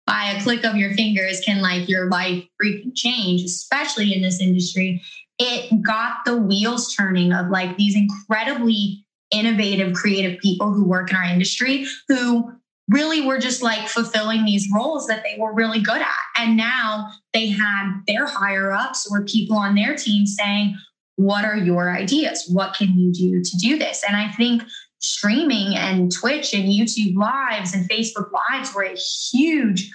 [0.06, 4.40] by a click of your fingers can like your life freaking change, especially in this
[4.40, 5.02] industry.
[5.38, 11.16] It got the wheels turning of like these incredibly innovative, creative people who work in
[11.16, 12.52] our industry who
[12.90, 16.08] really were just like fulfilling these roles that they were really good at.
[16.38, 20.76] And now they had their higher ups or people on their team saying,
[21.16, 22.46] What are your ideas?
[22.50, 24.02] What can you do to do this?
[24.06, 24.62] And I think
[25.02, 29.90] streaming and Twitch and YouTube lives and Facebook lives were a huge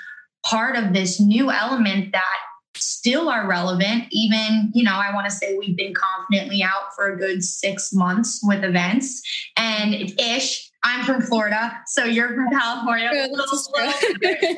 [0.45, 2.35] part of this new element that
[2.75, 4.05] still are relevant.
[4.11, 7.91] Even you know i want to say we've been confidently out for a good six
[7.93, 9.21] months with events.
[9.55, 13.09] And ish i'm from florida so you're from california.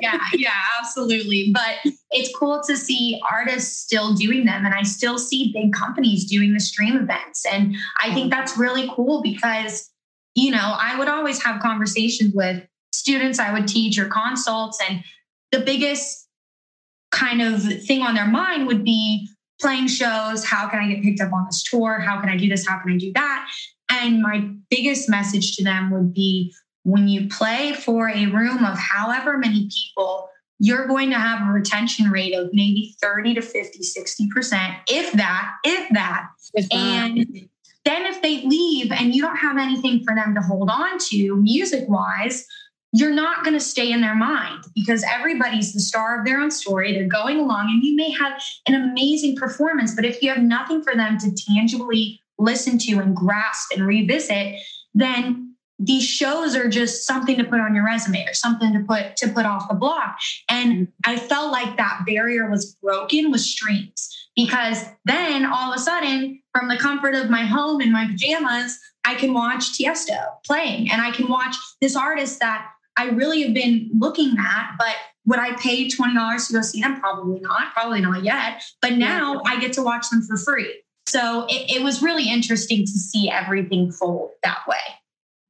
[0.01, 1.51] Yeah yeah absolutely.
[1.53, 6.25] But it's cool to see artists still doing them and i still see big companies
[6.25, 7.45] doing the stream events.
[7.45, 9.89] And i think that's really cool because
[10.35, 12.63] you know, I would always have conversations with
[12.93, 15.03] students I would teach or consults, and
[15.51, 16.27] the biggest
[17.11, 19.27] kind of thing on their mind would be
[19.59, 20.45] playing shows.
[20.45, 21.99] How can I get picked up on this tour?
[21.99, 22.67] How can I do this?
[22.67, 23.49] How can I do that?
[23.91, 28.77] And my biggest message to them would be when you play for a room of
[28.77, 33.79] however many people, you're going to have a retention rate of maybe 30 to 50,
[33.79, 36.27] 60%, if that, if that.
[36.53, 36.77] If that.
[36.77, 37.48] And
[37.85, 41.35] then if they leave and you don't have anything for them to hold on to
[41.37, 42.45] music wise,
[42.91, 46.49] you're not going to stay in their mind because everybody's the star of their own
[46.49, 46.93] story.
[46.93, 50.81] They're going along and you may have an amazing performance, but if you have nothing
[50.81, 54.55] for them to tangibly listen to and grasp and revisit,
[54.93, 59.15] then these shows are just something to put on your resume or something to put
[59.17, 60.17] to put off the block.
[60.49, 61.11] And mm-hmm.
[61.11, 66.41] i felt like that barrier was broken with streams because then all of a sudden
[66.53, 70.89] from the comfort of my home in my pajamas i can watch tiesto playing.
[70.91, 75.39] And i can watch this artist that i really have been looking at but would
[75.39, 76.99] i pay $20 to go see them?
[76.99, 78.63] Probably not probably not yet.
[78.81, 80.81] But now i get to watch them for free.
[81.07, 84.98] So it, it was really interesting to see everything fold that way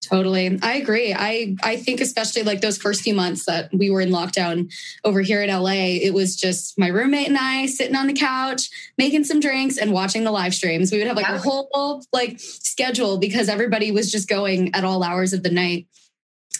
[0.01, 0.57] Totally.
[0.61, 1.13] I agree.
[1.13, 4.71] I I think especially like those first few months that we were in lockdown
[5.03, 8.69] over here in LA, it was just my roommate and I sitting on the couch,
[8.97, 10.91] making some drinks and watching the live streams.
[10.91, 15.03] We would have like a whole like schedule because everybody was just going at all
[15.03, 15.87] hours of the night.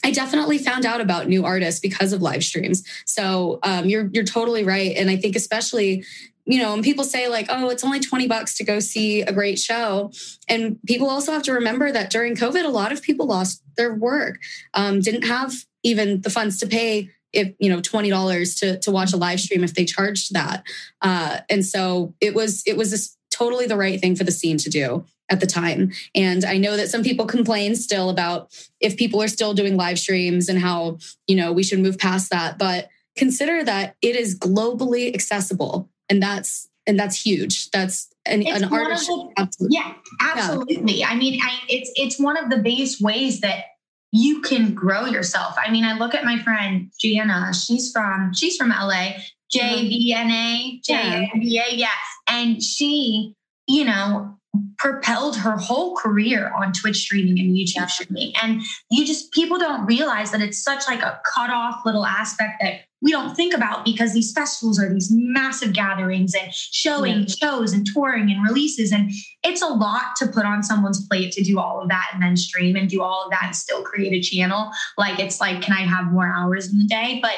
[0.04, 2.84] I definitely found out about new artists because of live streams.
[3.06, 6.04] So um, you're you're totally right, and I think especially
[6.50, 9.32] you know, and people say like, oh, it's only 20 bucks to go see a
[9.32, 10.12] great show.
[10.48, 13.94] And people also have to remember that during COVID, a lot of people lost their
[13.94, 14.40] work,
[14.74, 18.90] um, didn't have even the funds to pay if you know twenty dollars to to
[18.90, 20.64] watch a live stream if they charged that,
[21.04, 24.58] uh, and so it was it was this totally the right thing for the scene
[24.58, 25.92] to do at the time.
[26.16, 30.00] And I know that some people complain still about if people are still doing live
[30.00, 34.38] streams and how you know we should move past that, but consider that it is
[34.38, 37.70] globally accessible and that's and that's huge.
[37.72, 39.08] That's an, an artist.
[39.08, 39.78] The, absolutely.
[39.78, 40.94] Yeah, absolutely.
[41.00, 41.10] Yeah.
[41.10, 43.66] I mean, I, it's it's one of the biggest ways that
[44.12, 45.56] you can grow yourself.
[45.64, 47.54] I mean, I look at my friend Gianna.
[47.54, 49.14] She's from she's from LA.
[49.14, 49.22] Mm-hmm.
[49.52, 51.76] J V N A J V A.
[51.76, 51.88] Yeah,
[52.28, 53.36] and she,
[53.68, 54.39] you know,
[54.78, 58.34] propelled her whole career on Twitch streaming and YouTube streaming.
[58.42, 62.62] And you just people don't realize that it's such like a cut off little aspect
[62.62, 67.26] that we don't think about because these festivals are these massive gatherings and showing yeah.
[67.28, 68.92] shows and touring and releases.
[68.92, 69.12] And
[69.44, 72.36] it's a lot to put on someone's plate to do all of that and then
[72.36, 74.70] stream and do all of that and still create a channel.
[74.98, 77.20] Like it's like, can I have more hours in the day?
[77.22, 77.36] But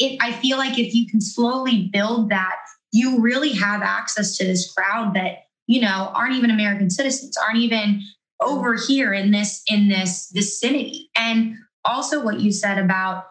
[0.00, 2.56] it, I feel like if you can slowly build that,
[2.92, 7.58] you really have access to this crowd that, you know, aren't even American citizens, aren't
[7.58, 8.02] even
[8.40, 11.10] over here in this in this vicinity.
[11.16, 13.26] And also what you said about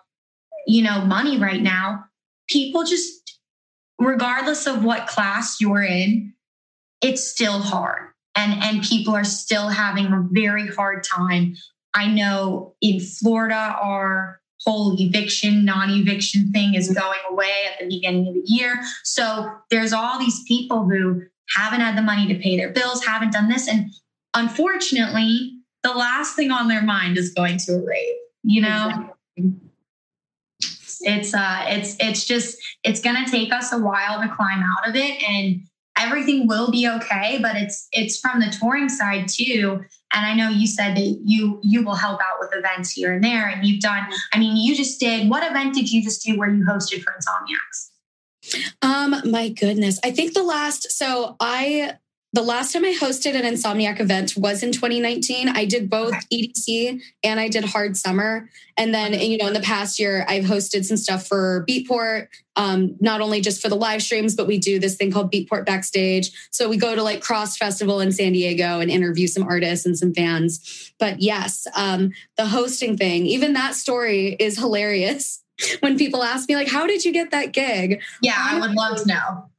[0.65, 2.05] you know, money right now,
[2.49, 3.39] people just,
[3.99, 6.33] regardless of what class you're in,
[7.01, 8.09] it's still hard.
[8.35, 11.55] And, and people are still having a very hard time.
[11.93, 16.99] I know in Florida, our whole eviction, non eviction thing is mm-hmm.
[16.99, 18.81] going away at the beginning of the year.
[19.03, 21.23] So there's all these people who
[21.55, 23.67] haven't had the money to pay their bills, haven't done this.
[23.67, 23.91] And
[24.33, 28.87] unfortunately, the last thing on their mind is going to a rave, you know?
[28.87, 29.09] Exactly
[31.03, 34.95] it's uh it's it's just it's gonna take us a while to climb out of
[34.95, 35.61] it and
[35.97, 40.49] everything will be okay but it's it's from the touring side too and i know
[40.49, 43.81] you said that you you will help out with events here and there and you've
[43.81, 47.03] done i mean you just did what event did you just do where you hosted
[47.03, 47.91] for insomniacs
[48.81, 51.93] um my goodness i think the last so i
[52.33, 55.49] the last time I hosted an Insomniac event was in 2019.
[55.49, 58.49] I did both EDC and I did Hard Summer.
[58.75, 62.95] And then, you know, in the past year, I've hosted some stuff for Beatport, um,
[62.99, 66.31] not only just for the live streams, but we do this thing called Beatport Backstage.
[66.49, 69.95] So we go to like CRSSD Festival in San Diego and interview some artists and
[69.95, 70.91] some fans.
[70.97, 75.42] But yes, um, the hosting thing, even that story is hilarious.
[75.79, 78.01] When people ask me, like, how did you get that gig?
[78.21, 79.49] Yeah, I would love to know.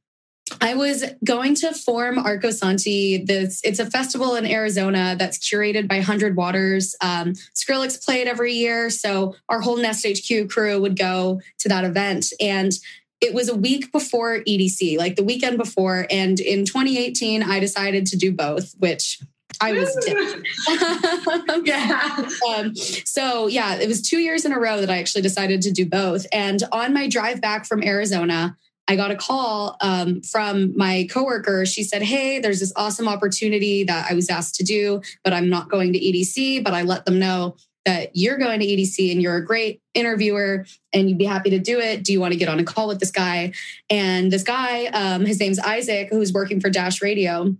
[0.61, 3.25] I was going to form Arcosanti.
[3.25, 6.95] This it's a festival in Arizona that's curated by Hundred Waters.
[7.01, 11.83] Um, Skrillex played every year, so our whole Nest HQ crew would go to that
[11.83, 12.27] event.
[12.39, 12.71] And
[13.21, 16.05] it was a week before EDC, like the weekend before.
[16.11, 19.19] And in 2018, I decided to do both, which
[19.61, 19.95] I was
[21.65, 22.29] yeah.
[22.49, 25.71] Um, so yeah, it was two years in a row that I actually decided to
[25.71, 26.25] do both.
[26.31, 31.65] And on my drive back from Arizona, I got a call um, from my coworker.
[31.65, 35.49] She said, Hey, there's this awesome opportunity that I was asked to do, but I'm
[35.49, 36.63] not going to EDC.
[36.63, 40.65] But I let them know that you're going to EDC and you're a great interviewer
[40.91, 42.03] and you'd be happy to do it.
[42.03, 43.53] Do you want to get on a call with this guy?
[43.89, 47.55] And this guy, um, his name's Isaac, who's working for Dash Radio.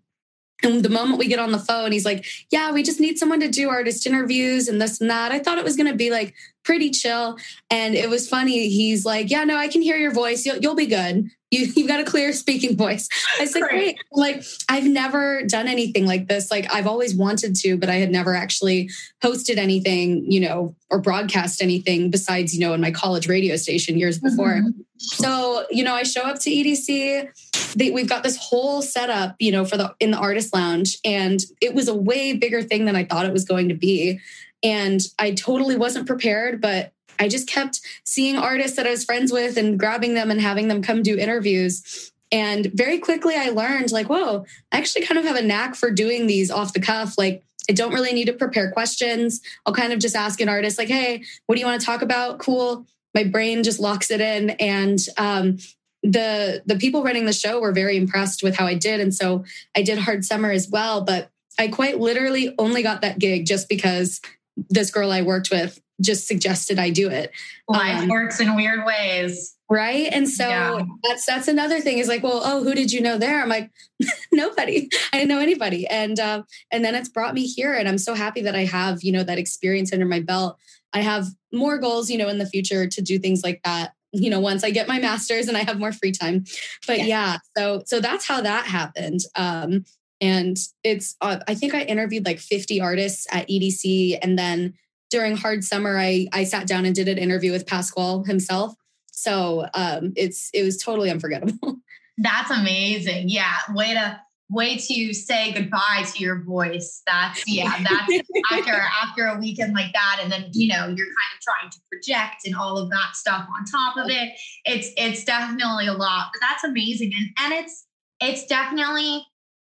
[0.64, 3.40] And the moment we get on the phone, he's like, Yeah, we just need someone
[3.40, 5.32] to do artist interviews and this and that.
[5.32, 6.34] I thought it was going to be like
[6.66, 7.38] pretty chill.
[7.70, 8.68] And it was funny.
[8.68, 10.46] He's like, Yeah, no, I can hear your voice.
[10.46, 11.30] You'll, you'll be good.
[11.52, 13.08] You, you've got a clear speaking voice.
[13.40, 13.98] I said, Great.
[14.12, 16.52] Like, I've never done anything like this.
[16.52, 18.90] Like, I've always wanted to, but I had never actually
[19.24, 23.98] hosted anything, you know, or broadcast anything besides, you know, in my college radio station
[23.98, 24.56] years before.
[24.56, 24.82] Mm-hmm.
[24.98, 27.76] So, you know, I show up to EDC.
[27.76, 31.42] They, we've got this whole setup, you know, for the in the artist lounge, and
[31.62, 34.20] it was a way bigger thing than I thought it was going to be.
[34.66, 39.32] And I totally wasn't prepared, but I just kept seeing artists that I was friends
[39.32, 42.12] with and grabbing them and having them come do interviews.
[42.32, 45.92] And very quickly, I learned like, whoa, I actually kind of have a knack for
[45.92, 47.18] doing these off the cuff.
[47.18, 49.40] Like, I don't really need to prepare questions.
[49.66, 52.02] I'll kind of just ask an artist, like, hey, what do you want to talk
[52.02, 52.40] about?
[52.40, 52.86] Cool
[53.16, 55.58] my brain just locks it in and um,
[56.04, 59.46] the the people running the show were very impressed with how I did and so
[59.76, 63.70] I did hard summer as well but I quite literally only got that gig just
[63.70, 64.22] because
[64.58, 67.32] this girl I worked with just suggested I do it.
[67.68, 69.56] Life um, works in weird ways.
[69.70, 70.10] Right.
[70.12, 70.82] And so yeah.
[71.04, 73.42] that's that's another thing is like, well, oh, who did you know there?
[73.42, 73.72] I'm like,
[74.32, 74.90] nobody.
[75.14, 75.88] I didn't know anybody.
[75.88, 77.74] And uh, and then it's brought me here.
[77.74, 80.58] And I'm so happy that I have, you know, that experience under my belt.
[80.94, 83.94] I have more goals, you know, in the future to do things like that.
[84.12, 86.46] You know, once I get my master's and I have more free time.
[86.88, 89.22] But yeah, yeah so so that's how that happened.
[89.36, 89.86] Um,
[90.22, 94.74] and it's uh, I think I interviewed like 50 artists at EDC, and then
[95.10, 98.76] during hard summer, I I sat down and did an interview with Pasquale himself.
[99.12, 101.78] So um, it's it was totally unforgettable.
[102.18, 103.30] That's amazing.
[103.30, 107.02] Yeah, way to way to say goodbye to your voice.
[107.06, 110.96] That's yeah, that's after after a weekend like that, and then you know you're kind
[110.96, 114.34] of trying to project and all of that stuff on top of it.
[114.66, 117.86] It's it's definitely a lot, but that's amazing, and and it's
[118.22, 119.26] it's definitely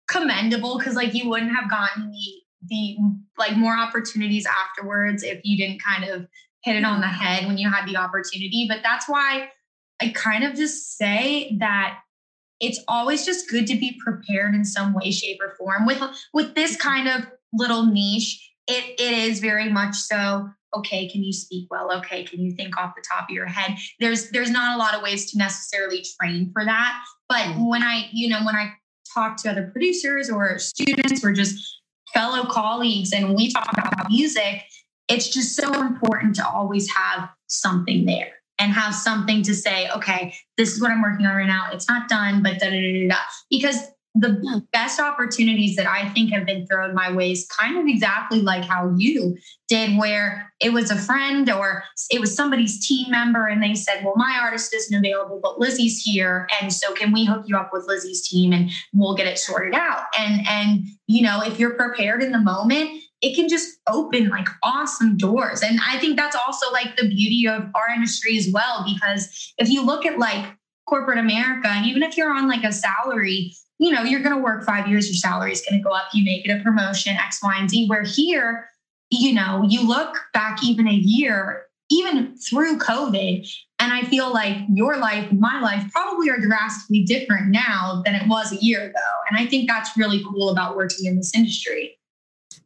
[0.08, 2.98] commendable because like you wouldn't have gotten the the
[3.38, 6.28] like more opportunities afterwards if you didn't kind of
[6.64, 8.66] hit it on the head when you had the opportunity.
[8.68, 9.50] But that's why
[10.02, 12.00] I kind of just say that
[12.60, 15.86] it's always just good to be prepared in some way shape or form.
[15.86, 16.02] With
[16.34, 21.32] with this kind of little niche it, it is very much so okay can you
[21.32, 21.92] speak well?
[21.98, 23.78] Okay can you think off the top of your head?
[24.00, 27.00] There's there's not a lot of ways to necessarily train for that.
[27.30, 27.70] But mm-hmm.
[27.70, 28.74] when i you know when i
[29.16, 31.82] talk to other producers or students or just
[32.14, 34.62] fellow colleagues and we talk about music
[35.08, 40.34] it's just so important to always have something there and have something to say, okay,
[40.58, 41.68] this is what I'm working on right now.
[41.72, 43.16] It's not done, but da da da da.
[43.50, 43.78] Because
[44.16, 48.42] the best opportunities that I think have been thrown my way is kind of exactly
[48.42, 49.36] like how you
[49.68, 54.04] did, where it was a friend or it was somebody's team member, and they said,
[54.06, 56.48] Well, my artist isn't available, but Lizzie's here.
[56.62, 59.76] And so can we hook you up with Lizzie's team and we'll get it sorted
[59.76, 60.06] out?
[60.18, 64.48] And and you know, if you're prepared in the moment, it can just open like
[64.64, 65.62] awesome doors.
[65.62, 69.70] And I think that's also like the beauty of our industry as well, because if
[69.70, 70.46] you look at like
[70.88, 74.42] corporate America, and even if you're on like a salary, you know, you're going to
[74.42, 77.16] work five years, your salary is going to go up, you make it a promotion,
[77.16, 77.88] X, Y, and Z.
[77.88, 78.70] Where here,
[79.10, 83.48] you know, you look back even a year, even through COVID,
[83.80, 88.28] and I feel like your life, my life probably are drastically different now than it
[88.28, 89.00] was a year ago.
[89.30, 91.98] And I think that's really cool about working in this industry.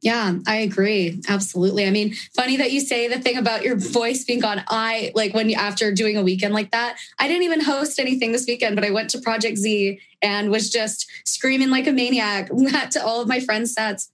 [0.02, 1.22] Yeah, I agree.
[1.28, 1.86] Absolutely.
[1.86, 4.64] I mean, funny that you say the thing about your voice being gone.
[4.70, 8.32] I like when you, after doing a weekend like that, I didn't even host anything
[8.32, 12.50] this weekend, but I went to Project Z and was just screaming like a maniac
[12.92, 14.12] to all of my friends' sets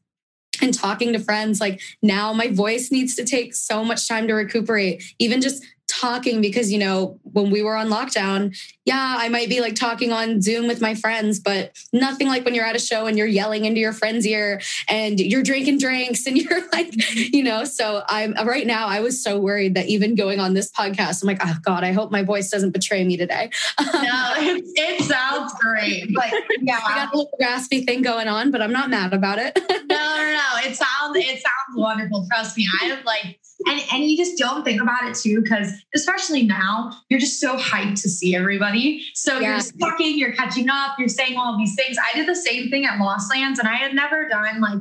[0.61, 1.59] and talking to friends.
[1.59, 5.03] Like now my voice needs to take so much time to recuperate.
[5.19, 5.63] Even just
[5.99, 10.11] talking because you know when we were on lockdown yeah i might be like talking
[10.11, 13.27] on zoom with my friends but nothing like when you're at a show and you're
[13.27, 18.03] yelling into your friend's ear and you're drinking drinks and you're like you know so
[18.09, 21.39] i'm right now i was so worried that even going on this podcast i'm like
[21.41, 23.49] oh god i hope my voice doesn't betray me today.
[23.95, 26.31] No it, it sounds great but
[26.61, 29.57] yeah i got a little raspy thing going on but i'm not mad about it.
[29.69, 34.03] No no no it sounds it sounds wonderful trust me i have like and and
[34.03, 38.09] you just don't think about it too because especially now you're just so hyped to
[38.09, 39.59] see everybody so yeah.
[39.59, 42.85] you're talking you're catching up you're saying all these things i did the same thing
[42.85, 44.79] at lost lands and i had never done like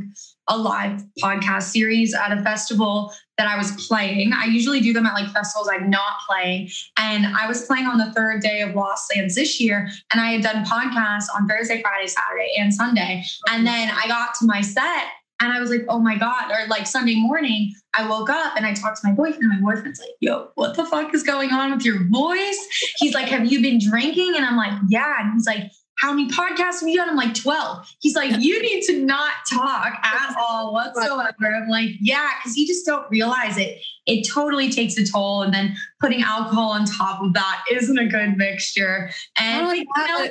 [0.48, 4.32] a live podcast series at a festival that I was playing.
[4.32, 6.68] I usually do them at like festivals I'm not playing.
[6.98, 9.88] And I was playing on the third day of Lost Lands this year.
[10.12, 13.24] And I had done podcasts on Thursday, Friday, Saturday, and Sunday.
[13.50, 15.04] And then I got to my set
[15.40, 16.50] and I was like, oh my God.
[16.50, 19.48] Or like Sunday morning, I woke up and I talked to my boyfriend.
[19.48, 22.68] My boyfriend's like, yo, what the fuck is going on with your voice?
[22.98, 24.34] He's like, have you been drinking?
[24.36, 25.16] And I'm like, yeah.
[25.20, 27.08] And he's like, how many podcasts have you done?
[27.08, 27.86] I'm like, 12.
[28.00, 31.34] He's like, you need to not talk at all whatsoever.
[31.40, 33.80] I'm like, yeah, because you just don't realize it.
[34.06, 35.42] It totally takes a toll.
[35.42, 39.10] And then putting alcohol on top of that isn't a good mixture.
[39.38, 40.28] And oh you know,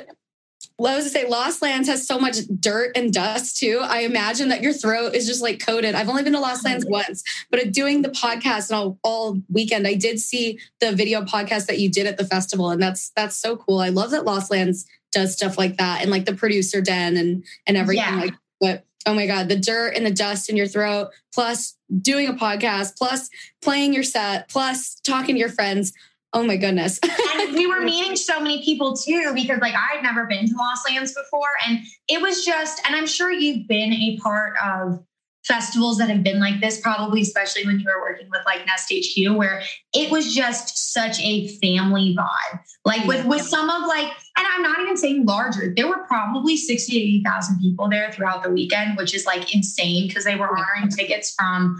[0.78, 3.78] well, I was to say Lost Lands has so much dirt and dust too.
[3.80, 5.94] I imagine that your throat is just like coated.
[5.94, 9.86] I've only been to Lost Lands once, but doing the podcast and all, all weekend,
[9.86, 13.36] I did see the video podcast that you did at the festival, and that's that's
[13.36, 13.78] so cool.
[13.78, 17.44] I love that Lost Lands does stuff like that and like the producer den and
[17.66, 18.20] and everything yeah.
[18.20, 18.34] like.
[18.60, 22.34] But oh my god, the dirt and the dust in your throat, plus doing a
[22.34, 23.30] podcast, plus
[23.62, 25.92] playing your set, plus talking to your friends.
[26.34, 26.98] Oh my goodness.
[27.36, 30.90] and we were meeting so many people too, because like I'd never been to Lost
[30.90, 31.48] Lands before.
[31.66, 31.78] And
[32.08, 35.04] it was just, and I'm sure you've been a part of
[35.44, 38.92] festivals that have been like this, probably especially when you were working with like Nest
[38.92, 39.62] HQ, where
[39.94, 42.60] it was just such a family vibe.
[42.84, 46.56] Like with with some of like, and I'm not even saying larger, there were probably
[46.56, 50.48] 60 to 80,000 people there throughout the weekend, which is like insane because they were
[50.48, 51.78] honoring tickets from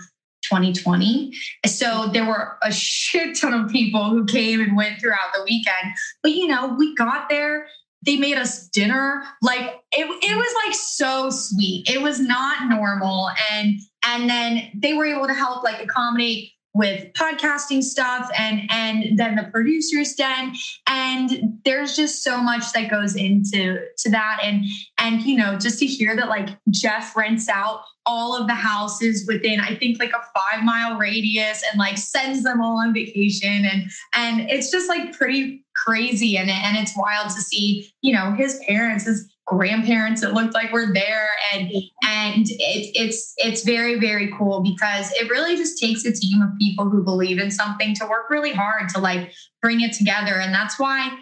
[0.48, 1.32] 2020.
[1.66, 5.94] So there were a shit ton of people who came and went throughout the weekend.
[6.22, 7.66] But you know, we got there.
[8.04, 9.24] They made us dinner.
[9.40, 11.88] Like it, it was like so sweet.
[11.88, 13.30] It was not normal.
[13.52, 19.16] And and then they were able to help like accommodate with podcasting stuff and and
[19.16, 20.52] then the producers den
[20.88, 24.64] and there's just so much that goes into to that and
[24.98, 29.24] and you know just to hear that like jeff rents out all of the houses
[29.26, 33.64] within i think like a five mile radius and like sends them all on vacation.
[33.64, 38.32] And and it's just like pretty crazy and and it's wild to see you know
[38.32, 41.28] his parents his grandparents it looked like were there.
[41.52, 41.70] And
[42.04, 46.50] and it, it's it's very very cool because it really just takes a team of
[46.58, 50.34] people who believe in something to work really hard to like bring it together.
[50.34, 51.18] And that's why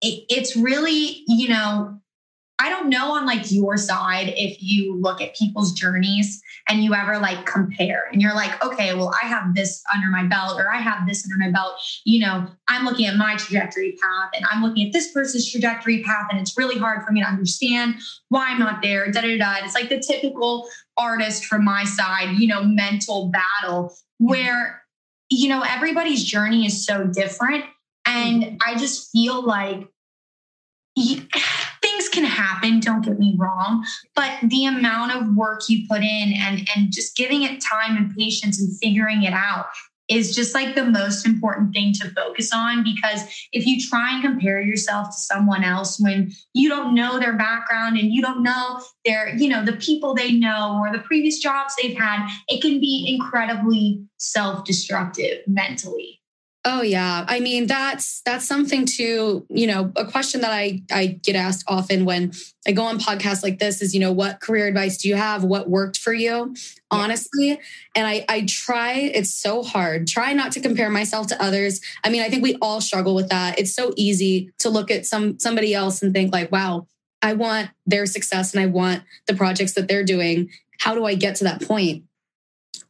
[0.00, 2.00] it, it's really you know
[2.60, 6.92] I don't know on like your side if you look at people's journeys and you
[6.92, 10.68] ever like compare and you're like, okay, well, I have this under my belt or
[10.68, 11.80] I have this under my belt.
[12.04, 16.02] You know, I'm looking at my trajectory path and I'm looking at this person's trajectory
[16.02, 17.96] path and it's really hard for me to understand
[18.28, 19.10] why I'm not there.
[19.10, 19.56] Da da da.
[19.62, 24.82] It's like the typical artist from my side, you know, mental battle where,
[25.30, 27.64] you know, everybody's journey is so different.
[28.04, 28.56] And mm-hmm.
[28.66, 29.86] I just feel like
[31.98, 33.84] things can happen don't get me wrong
[34.14, 38.14] but the amount of work you put in and and just giving it time and
[38.16, 39.66] patience and figuring it out
[40.08, 43.22] is just like the most important thing to focus on because
[43.52, 47.98] if you try and compare yourself to someone else when you don't know their background
[47.98, 51.74] and you don't know their you know the people they know or the previous jobs
[51.80, 56.17] they've had it can be incredibly self-destructive mentally
[56.70, 57.24] Oh yeah.
[57.26, 61.64] I mean, that's that's something to, you know, a question that I I get asked
[61.66, 62.32] often when
[62.66, 65.44] I go on podcasts like this is, you know, what career advice do you have?
[65.44, 66.54] What worked for you?
[66.90, 67.58] Honestly.
[67.94, 70.08] And I I try, it's so hard.
[70.08, 71.80] Try not to compare myself to others.
[72.04, 73.58] I mean, I think we all struggle with that.
[73.58, 76.86] It's so easy to look at some somebody else and think like, wow,
[77.22, 80.50] I want their success and I want the projects that they're doing.
[80.80, 82.04] How do I get to that point?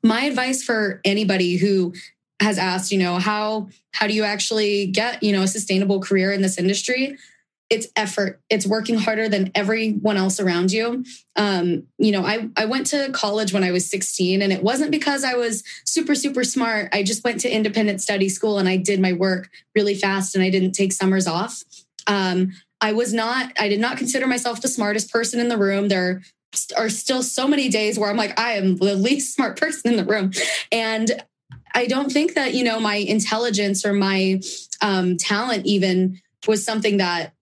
[0.03, 1.93] my advice for anybody who
[2.41, 6.33] has asked, you know, how how do you actually get, you know, a sustainable career
[6.33, 7.17] in this industry?
[7.71, 8.41] It's effort.
[8.49, 11.05] It's working harder than everyone else around you.
[11.37, 14.91] Um, you know, I I went to college when I was 16 and it wasn't
[14.91, 16.89] because I was super super smart.
[16.93, 20.45] I just went to independent study school and I did my work really fast and
[20.45, 21.63] I didn't take summers off.
[22.07, 25.89] Um, I was not I did not consider myself the smartest person in the room.
[25.89, 26.23] There
[26.77, 29.97] are still so many days where I'm like, I am the least smart person in
[29.97, 30.31] the room.
[30.73, 31.23] And
[31.79, 34.41] I don't think that, you know, my intelligence or my
[34.83, 37.35] um, talent even was something that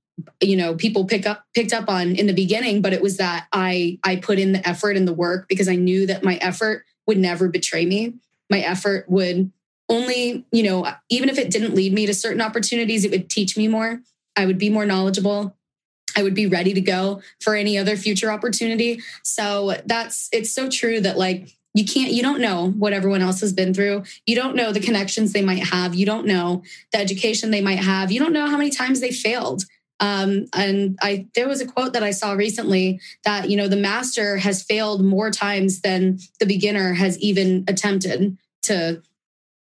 [0.43, 3.47] you know people pick up picked up on in the beginning but it was that
[3.53, 6.87] i i put in the effort and the work because i knew that my effort
[7.07, 8.15] would never betray me.
[8.51, 9.51] My effort would
[9.89, 13.57] only you know even if it didn't lead me to certain opportunities it would teach
[13.57, 14.01] me more.
[14.35, 15.57] I would be more knowledgeable.
[16.17, 19.01] I would be ready to go for any other future opportunity.
[19.23, 23.41] So that's it's so true that like you can't you don't know what everyone else
[23.41, 24.05] has been through.
[24.27, 25.95] You don't know the connections they might have.
[25.95, 26.63] You don't know
[26.93, 28.11] the education they might have.
[28.11, 29.65] You don't know how many times they failed.
[29.99, 33.77] Um, and i there was a quote that i saw recently that you know the
[33.77, 39.01] master has failed more times than the beginner has even attempted to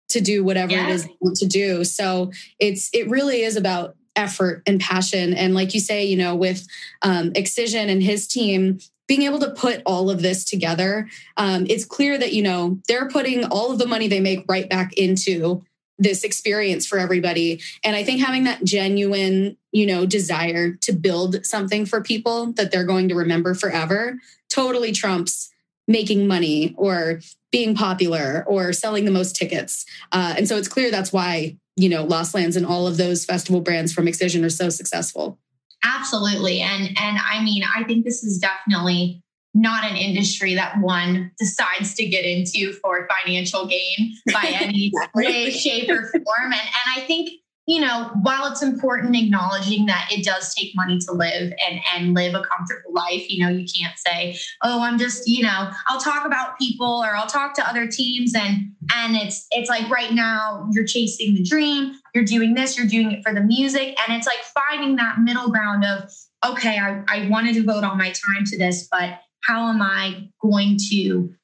[0.10, 0.88] to do whatever yeah.
[0.88, 1.08] it is
[1.40, 1.84] to do.
[1.84, 5.34] So it's it really is about effort and passion.
[5.34, 6.68] And like you say you know with
[7.02, 8.80] um, excision and his team
[9.10, 13.10] being able to put all of this together, um, it's clear that, you know, they're
[13.10, 15.66] putting all of the money they make right back into
[15.98, 17.60] this experience for everybody.
[17.84, 22.72] And I think having that genuine, you know, desire to build something for people that
[22.72, 25.50] they're going to remember forever totally trumps
[25.88, 27.20] making money or
[27.52, 29.86] being popular or selling the most tickets.
[30.12, 33.26] Uh, and so it's clear that's why, you know, Lost Lands and all of those
[33.26, 35.40] festival brands from Excision are so successful.
[35.84, 36.62] Absolutely.
[36.62, 39.24] And and I mean, I think this is definitely
[39.54, 45.50] not an industry that one decides to get into for financial gain by any way,
[45.50, 46.46] shape, or form.
[46.46, 47.32] And, and I think,
[47.70, 52.16] you know, while it's important acknowledging that it does take money to live and, and
[52.16, 56.02] live a comfortable life, you know, you can't say, oh, I'm just, you know, I'll
[56.02, 60.14] talk about people or I'll talk to other teams and and it's it's like right
[60.14, 63.96] now you're chasing the dream, you're doing this, you're doing it for the music.
[64.02, 66.12] And it's like finding that middle ground of,
[66.44, 70.28] okay, I, I want to devote all my time to this, but how am I
[70.42, 71.36] going to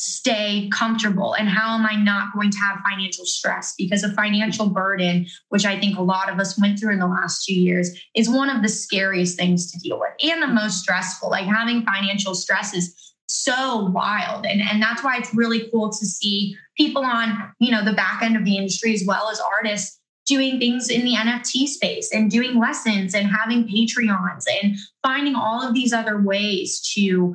[0.00, 3.74] stay comfortable and how am I not going to have financial stress?
[3.76, 7.08] Because a financial burden, which I think a lot of us went through in the
[7.08, 10.78] last two years, is one of the scariest things to deal with and the most
[10.78, 11.30] stressful.
[11.30, 12.94] Like having financial stress is
[13.26, 14.46] so wild.
[14.46, 18.22] And, and that's why it's really cool to see people on, you know, the back
[18.22, 22.30] end of the industry as well as artists doing things in the NFT space and
[22.30, 27.34] doing lessons and having Patreons and finding all of these other ways to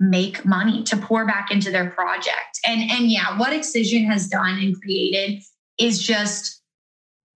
[0.00, 2.58] make money to pour back into their project.
[2.66, 5.42] And and yeah, what Excision has done and created
[5.78, 6.62] is just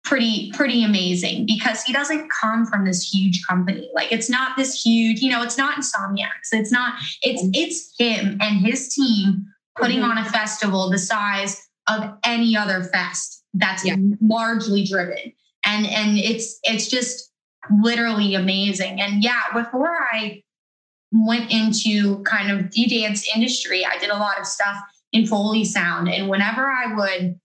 [0.05, 3.91] pretty pretty amazing because he doesn't come from this huge company.
[3.95, 6.53] Like it's not this huge, you know, it's not Insomniacs.
[6.53, 9.47] It's not it's it's him and his team
[9.79, 10.11] putting mm-hmm.
[10.11, 13.97] on a festival the size of any other fest that's yeah.
[14.21, 15.33] largely driven
[15.65, 17.31] and and it's it's just
[17.83, 20.43] literally amazing and yeah before i
[21.15, 24.77] went into kind of the dance industry i did a lot of stuff
[25.13, 26.09] in foley sound.
[26.09, 27.39] And whenever i would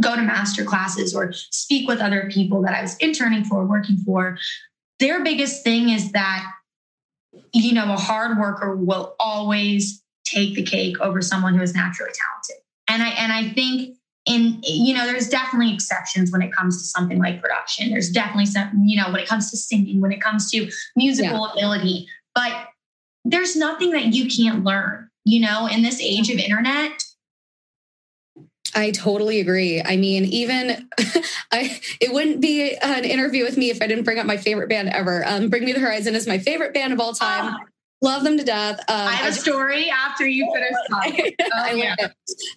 [0.00, 3.98] go to master classes or speak with other people that i was interning for working
[3.98, 4.38] for
[4.98, 6.50] their biggest thing is that
[7.52, 12.12] you know a hard worker will always take the cake over someone who is naturally
[12.12, 12.64] talented.
[12.88, 16.84] And i and i think in you know there's definitely exceptions when it comes to
[16.84, 17.90] something like production.
[17.90, 21.46] There's definitely some you know when it comes to singing when it comes to musical
[21.46, 21.52] yeah.
[21.52, 22.06] ability.
[22.34, 22.68] But
[23.24, 27.02] there's nothing that you can't learn you know in this age of internet
[28.74, 29.82] I totally agree.
[29.82, 30.88] I mean, even
[31.52, 34.68] I it wouldn't be an interview with me if I didn't bring up my favorite
[34.68, 35.26] band ever.
[35.26, 37.54] Um, Bring Me the Horizon is my favorite band of all time.
[37.54, 37.66] Oh,
[38.02, 38.80] Love them to death.
[38.88, 41.34] Um, I have I a story after you finish talking.
[41.54, 41.94] Oh, yeah.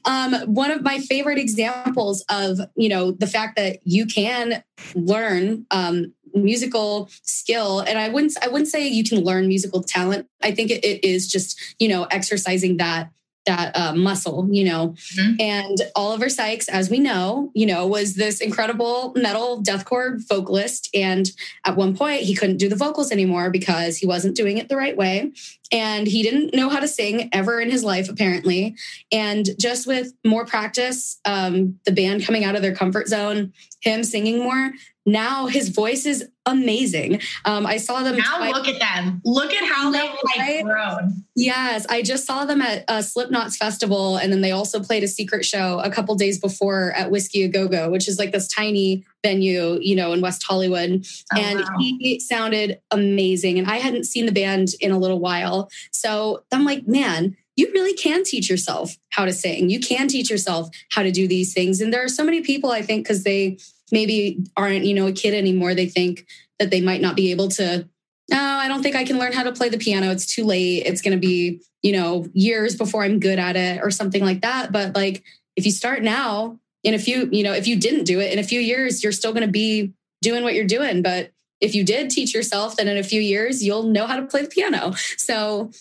[0.06, 4.64] um, one of my favorite examples of you know the fact that you can
[4.96, 10.28] learn um, musical skill and i wouldn't i wouldn't say you can learn musical talent
[10.42, 13.10] i think it, it is just you know exercising that
[13.46, 14.90] that uh, muscle, you know.
[15.18, 15.36] Mm-hmm.
[15.40, 20.90] And Oliver Sykes, as we know, you know, was this incredible metal deathcore vocalist.
[20.94, 21.32] And
[21.64, 24.78] at one point, he couldn't do the vocals anymore because he wasn't doing it the
[24.78, 25.32] right way.
[25.72, 28.76] And he didn't know how to sing ever in his life, apparently.
[29.12, 34.04] And just with more practice, um, the band coming out of their comfort zone, him
[34.04, 34.72] singing more,
[35.06, 37.22] now his voice is amazing.
[37.46, 38.18] Um, I saw them.
[38.18, 39.22] Now look at them.
[39.24, 41.24] Look at how they've like grown.
[41.36, 45.08] Yes, I just saw them at a Slipknot's festival, and then they also played a
[45.08, 48.48] secret show a couple days before at Whisky a Go Go, which is like this
[48.48, 51.06] tiny venue, you know, in West Hollywood.
[51.34, 51.76] Oh, and wow.
[51.80, 56.66] he sounded amazing, and I hadn't seen the band in a little while, so I'm
[56.66, 57.36] like, man.
[57.58, 59.70] You really can teach yourself how to sing.
[59.70, 61.80] You can teach yourself how to do these things.
[61.80, 63.60] And there are so many people, I think, because they
[63.94, 66.28] maybe aren't, you know, a kid anymore, they think
[66.60, 67.88] that they might not be able to,
[68.30, 70.12] no, I don't think I can learn how to play the piano.
[70.12, 70.84] It's too late.
[70.86, 74.42] It's going to be, you know, years before I'm good at it or something like
[74.42, 74.74] that.
[74.74, 75.24] But like,
[75.56, 78.38] if you start now, in a few, you know, if you didn't do it in
[78.38, 81.02] a few years, you're still going to be doing what you're doing.
[81.02, 84.26] But if you did teach yourself, then in a few years, you'll know how to
[84.28, 84.94] play the piano.
[85.18, 85.72] So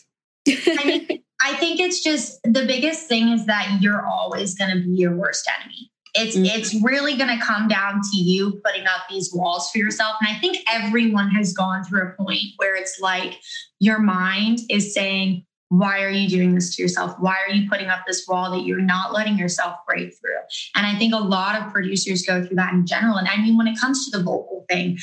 [0.49, 4.83] I, mean, I think it's just the biggest thing is that you're always going to
[4.83, 5.91] be your worst enemy.
[6.15, 6.59] It's mm-hmm.
[6.59, 10.15] it's really going to come down to you putting up these walls for yourself.
[10.21, 13.39] And I think everyone has gone through a point where it's like
[13.79, 17.17] your mind is saying, why are you doing this to yourself?
[17.19, 20.37] Why are you putting up this wall that you're not letting yourself break through?
[20.77, 23.17] And I think a lot of producers go through that in general.
[23.17, 24.99] And I mean, when it comes to the vocal thing,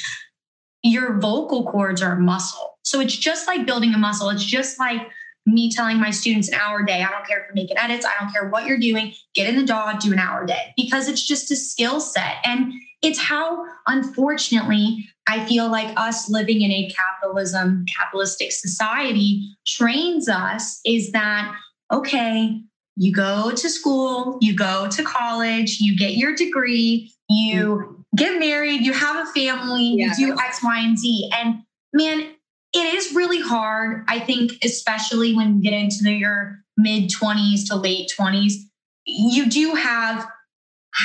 [0.84, 2.80] your vocal cords are a muscle.
[2.84, 4.30] So it's just like building a muscle.
[4.30, 5.02] It's just like
[5.46, 7.02] me telling my students an hour a day.
[7.02, 8.06] I don't care if you're making edits.
[8.06, 9.14] I don't care what you're doing.
[9.34, 12.36] Get in the DAW, do an hour a day because it's just a skill set.
[12.46, 20.30] And it's how, unfortunately, I feel like us living in a capitalism, capitalistic society trains
[20.30, 21.56] us is that,
[21.92, 22.62] okay,
[22.96, 28.02] you go to school, you go to college, you get your degree, you mm-hmm.
[28.16, 30.14] get married, you have a family, yeah.
[30.18, 31.30] you do X, Y, and Z.
[31.34, 32.36] And man,
[32.74, 34.06] it is really hard.
[34.08, 38.54] I think, especially when you get into your mid 20s to late 20s,
[39.06, 40.28] you do have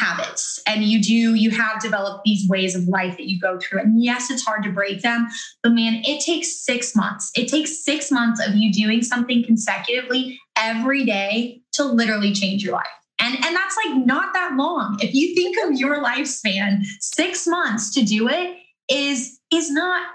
[0.00, 0.60] habits.
[0.66, 3.80] And you do you have developed these ways of life that you go through.
[3.80, 5.28] And yes it's hard to break them
[5.62, 7.30] but man it takes 6 months.
[7.36, 12.74] It takes 6 months of you doing something consecutively every day to literally change your
[12.74, 12.86] life.
[13.18, 14.98] And and that's like not that long.
[15.00, 18.56] If you think of your lifespan 6 months to do it
[18.90, 20.06] is is not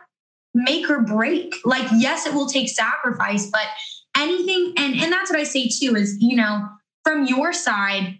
[0.54, 1.56] make or break.
[1.66, 3.68] Like yes it will take sacrifice but
[4.18, 6.68] anything and and that's what i say too is you know
[7.04, 8.18] from your side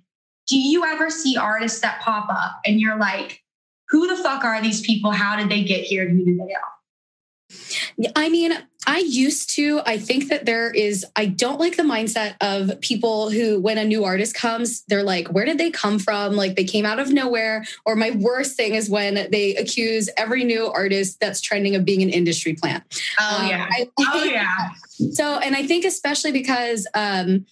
[0.52, 3.42] do you ever see artists that pop up and you're like,
[3.88, 5.12] who the fuck are these people?
[5.12, 6.10] How did they get here?
[6.10, 8.12] Who do they know?
[8.18, 8.52] I mean,
[8.86, 9.82] I used to.
[9.86, 13.86] I think that there is, I don't like the mindset of people who, when a
[13.86, 16.36] new artist comes, they're like, where did they come from?
[16.36, 17.64] Like they came out of nowhere.
[17.86, 22.02] Or my worst thing is when they accuse every new artist that's trending of being
[22.02, 22.84] an industry plant.
[23.22, 23.70] Oh, um, yeah.
[23.72, 24.70] I, oh, yeah.
[25.14, 27.46] So, and I think especially because um,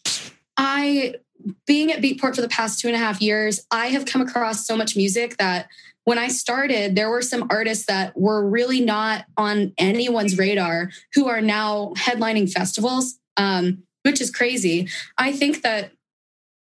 [0.57, 1.15] I,
[1.65, 4.65] being at Beatport for the past two and a half years, I have come across
[4.65, 5.67] so much music that
[6.03, 11.27] when I started, there were some artists that were really not on anyone's radar who
[11.27, 14.87] are now headlining festivals, um, which is crazy.
[15.17, 15.91] I think that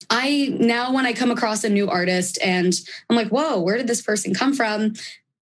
[0.10, 2.74] I now, when I come across a new artist and
[3.10, 4.94] I'm like, whoa, where did this person come from?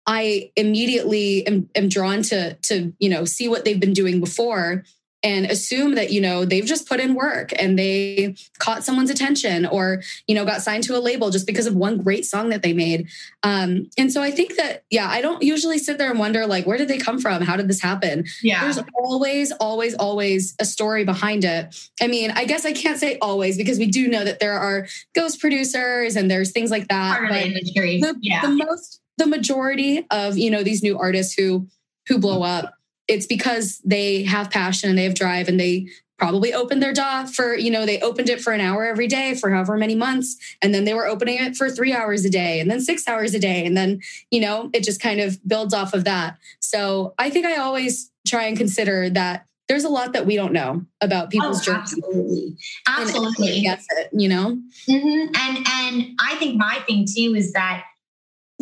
[0.05, 4.83] I immediately am, am drawn to to you know see what they've been doing before
[5.23, 9.65] and assume that you know they've just put in work and they caught someone's attention
[9.65, 12.61] or you know got signed to a label just because of one great song that
[12.61, 13.07] they made.
[13.43, 16.65] Um, and so i think that yeah i don't usually sit there and wonder like
[16.65, 17.41] where did they come from?
[17.41, 18.25] How did this happen?
[18.41, 18.63] Yeah.
[18.63, 21.89] There's always always always a story behind it.
[22.01, 24.87] I mean i guess i can't say always because we do know that there are
[25.15, 28.01] ghost producers and there's things like that Part industry.
[28.01, 28.41] The, yeah.
[28.41, 31.67] the most the majority of you know these new artists who
[32.07, 32.73] who blow up
[33.07, 35.87] it's because they have passion and they have drive and they
[36.17, 39.35] probably opened their DAW for, you know, they opened it for an hour every day
[39.35, 40.37] for however many months.
[40.61, 43.33] And then they were opening it for three hours a day and then six hours
[43.33, 43.65] a day.
[43.65, 43.99] And then,
[44.31, 46.37] you know, it just kind of builds off of that.
[46.59, 50.53] So I think I always try and consider that there's a lot that we don't
[50.53, 51.81] know about people's oh, journey.
[51.81, 52.57] Absolutely.
[52.87, 53.65] Absolutely.
[53.65, 53.79] It,
[54.13, 54.61] you know?
[54.87, 55.31] Mm-hmm.
[55.35, 57.83] And, and I think my thing too is that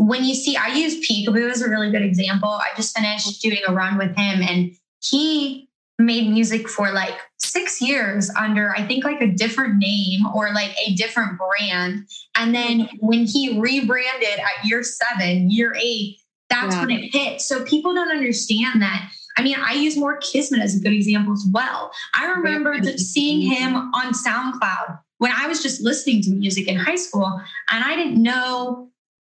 [0.02, 2.50] when you see, I use Peekaboo as a really good example.
[2.50, 3.50] I just finished mm-hmm.
[3.50, 8.88] doing a run with him and he made music for like six years under, I
[8.88, 12.08] think, like a different name or like a different brand.
[12.36, 12.98] And then mm-hmm.
[13.00, 16.18] when he rebranded at year seven, year eight,
[16.50, 16.82] that's yeah.
[16.82, 17.42] when it hit.
[17.42, 19.08] So people don't understand that.
[19.38, 21.92] I mean, I use Moore Kismet as a good example as well.
[22.16, 23.94] I remember seeing him mm-hmm.
[23.94, 27.40] on SoundCloud when I was just listening to music in high school,
[27.72, 28.91] and I didn't know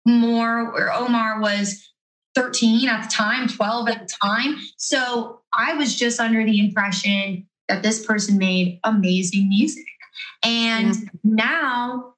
[0.04, 1.90] more where Omar was
[2.34, 4.56] 13 at the time, 12 at the time.
[4.76, 9.86] So I was just under the impression that this person made amazing music.
[10.42, 11.08] And yeah.
[11.22, 12.14] now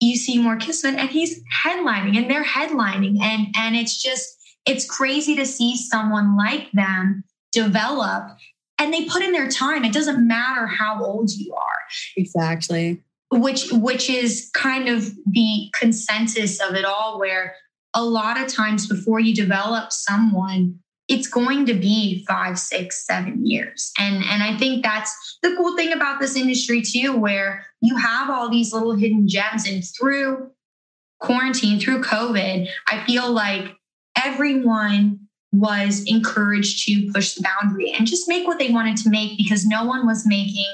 [0.00, 3.20] you see Moore Kismet and he's headlining and they're headlining.
[3.20, 4.28] And, and it's just,
[4.66, 8.36] it's crazy to see someone like them develop
[8.78, 9.84] and they put in their time.
[9.84, 11.78] It doesn't matter how old you are.
[12.16, 13.00] Exactly
[13.32, 17.54] which which is kind of the consensus of it all where
[17.94, 20.78] a lot of times before you develop someone
[21.08, 23.92] it's going to be five six seven years.
[23.98, 28.30] And and i think that's the cool thing about this industry too where you have
[28.30, 29.66] all these little hidden gems.
[29.66, 30.50] And through
[31.20, 33.76] quarantine through covid i feel like
[34.24, 35.20] everyone
[35.52, 39.64] was encouraged to push the boundary and just make what they wanted to make because
[39.64, 40.66] no one was making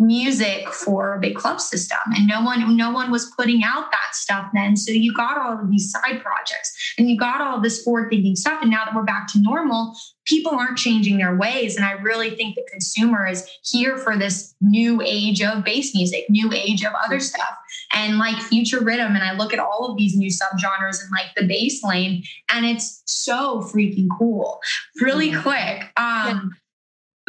[0.00, 1.98] music for a big club system.
[2.16, 4.76] And no one no one was putting out that stuff then.
[4.76, 8.34] So you got all of these side projects and you got all this forward thinking
[8.34, 8.62] stuff.
[8.62, 9.94] And now that we're back to normal
[10.24, 11.76] people aren't changing their ways.
[11.76, 16.24] And i really think the consumer is here for this new age of bass music
[16.28, 17.56] new age of other stuff
[17.92, 19.14] and like future riddim.
[19.14, 22.64] And i look at all of these new subgenres and like the bass lane and
[22.64, 24.60] it's so freaking cool.
[25.00, 25.42] Really mm-hmm.
[25.42, 26.52] quick um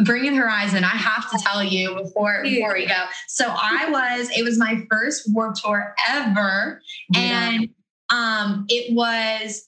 [0.04, 3.06] Bring Horizon, I have to tell you before before we go.
[3.28, 6.82] So I was, it was my first Warped Tour ever.
[7.16, 7.70] And
[8.10, 9.68] um, it was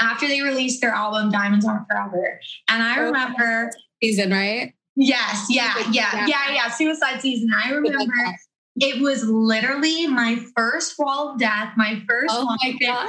[0.00, 2.40] after they released their album Diamonds Aren't Forever.
[2.68, 3.70] And I remember
[4.02, 4.74] season, right?
[4.94, 6.68] Yes, yeah, yeah, yeah, yeah.
[6.68, 7.50] Suicide season.
[7.54, 8.12] I remember
[8.76, 12.30] it was literally my first wall of death, my first.
[12.30, 13.08] Oh my god!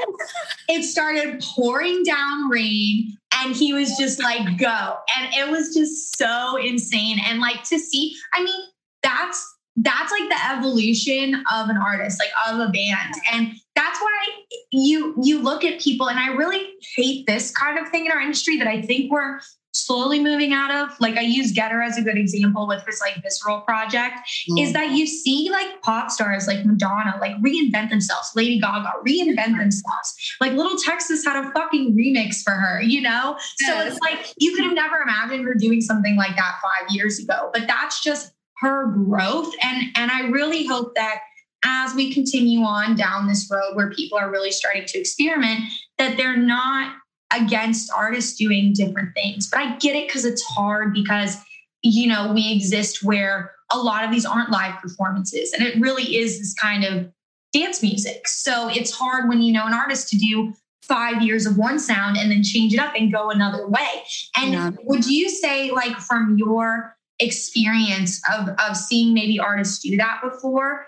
[0.69, 6.17] It started pouring down rain, and he was just like, "Go!" And it was just
[6.17, 7.19] so insane.
[7.27, 8.61] And like to see, I mean,
[9.01, 13.13] that's that's like the evolution of an artist, like of a band.
[13.31, 14.25] And that's why
[14.71, 18.21] you you look at people and I really hate this kind of thing in our
[18.21, 19.39] industry that I think we're
[19.73, 23.21] slowly moving out of like i use getter as a good example with this like
[23.23, 24.19] visceral project
[24.49, 24.61] mm.
[24.61, 29.57] is that you see like pop stars like madonna like reinvent themselves lady gaga reinvent
[29.57, 33.67] themselves like Lil Texas had a fucking remix for her you know yes.
[33.67, 37.19] so it's like you could have never imagined her doing something like that five years
[37.19, 41.19] ago but that's just her growth and and i really hope that
[41.65, 45.61] as we continue on down this road where people are really starting to experiment
[45.97, 46.93] that they're not
[47.33, 49.49] against artists doing different things.
[49.49, 51.37] But I get it because it's hard because,
[51.81, 56.17] you know, we exist where a lot of these aren't live performances and it really
[56.17, 57.11] is this kind of
[57.53, 58.27] dance music.
[58.27, 60.53] So it's hard when you know an artist to do
[60.83, 64.03] five years of one sound and then change it up and go another way.
[64.35, 64.71] And yeah.
[64.83, 70.87] would you say, like, from your experience of, of seeing maybe artists do that before,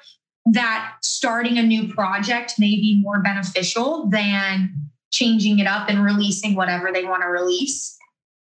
[0.52, 4.85] that starting a new project may be more beneficial than
[5.16, 7.98] changing it up and releasing whatever they want to release?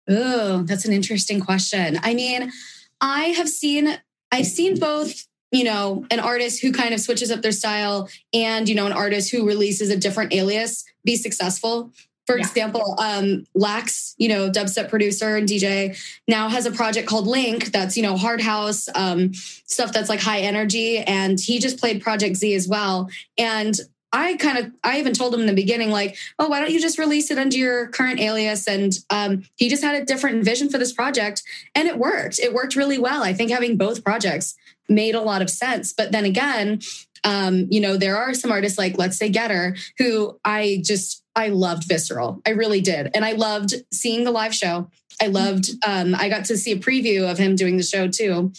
[0.09, 1.99] Oh, that's an interesting question.
[2.03, 2.51] I mean,
[2.99, 3.97] I have seen
[4.31, 8.67] I've seen both you know, an artist who kind of switches up their style and,
[8.67, 11.91] you know, an artist who releases a different alias be successful.
[12.25, 12.47] For yeah.
[12.47, 15.95] example, um, LAXX, you know, dubstep producer and DJ,
[16.27, 20.21] now has a project called Link that's, you know, hard house, um, stuff that's like
[20.21, 20.97] high energy.
[20.97, 23.09] And he just played Project Z as well.
[23.37, 23.75] And
[24.13, 26.79] I kind of, I even told him in the beginning, like, oh, why don't you
[26.79, 28.67] just release it under your current alias?
[28.67, 31.41] And um, he just had a different vision for this project
[31.73, 32.39] and it worked.
[32.39, 33.23] It worked really well.
[33.23, 34.55] I think having both projects
[34.87, 35.93] made a lot of sense.
[35.93, 36.81] But then again,
[37.23, 41.47] um, you know, there are some artists like, let's say, Getter, who I just, I
[41.47, 42.39] loved Visceral.
[42.45, 43.09] I really did.
[43.15, 44.91] And I loved seeing the live show.
[45.19, 48.51] I loved, um, I got to see a preview of him doing the show too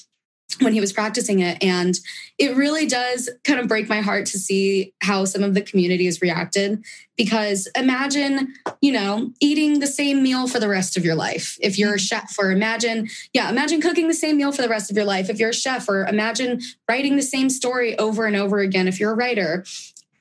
[0.61, 1.63] when he was practicing it.
[1.63, 1.99] And
[2.39, 6.05] it really does kind of break my heart to see how some of the community
[6.07, 6.85] has reacted.
[7.17, 11.59] Because imagine, you know, eating the same meal for the rest of your life.
[11.61, 12.27] If you're a mm-hmm.
[12.27, 15.31] chef, or imagine, yeah, imagine cooking the same meal for the rest of your life.
[15.31, 18.89] If you're a chef, or imagine writing the same story over and over again.
[18.89, 19.65] If you're a writer,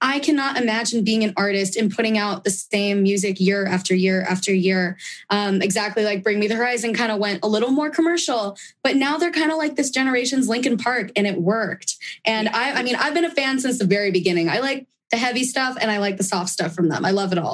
[0.03, 4.21] I cannot imagine being an artist and putting out the same music year after year
[4.21, 4.97] after year.
[5.29, 8.97] Um, exactly like Bring Me the Horizon kind of went a little more commercial, but
[8.97, 11.95] now they're kind of like this generation's Linkin Park, and it worked.
[12.25, 14.49] And I, I mean, I've been a fan since the very beginning.
[14.49, 17.05] I like the heavy stuff and I like the soft stuff from them.
[17.05, 17.53] I love it all.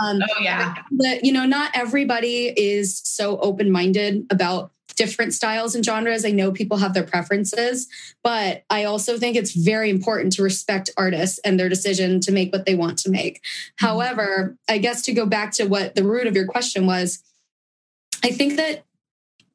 [0.00, 0.76] Um, oh yeah.
[0.92, 4.70] But you know, not everybody is so open minded about
[5.02, 6.24] different styles and genres.
[6.24, 7.88] I know people have their preferences,
[8.22, 12.52] but I also think it's very important to respect artists and their decision to make
[12.52, 13.42] what they want to make.
[13.42, 13.86] Mm-hmm.
[13.86, 17.20] However, I guess to go back to what the root of your question was,
[18.22, 18.84] I think that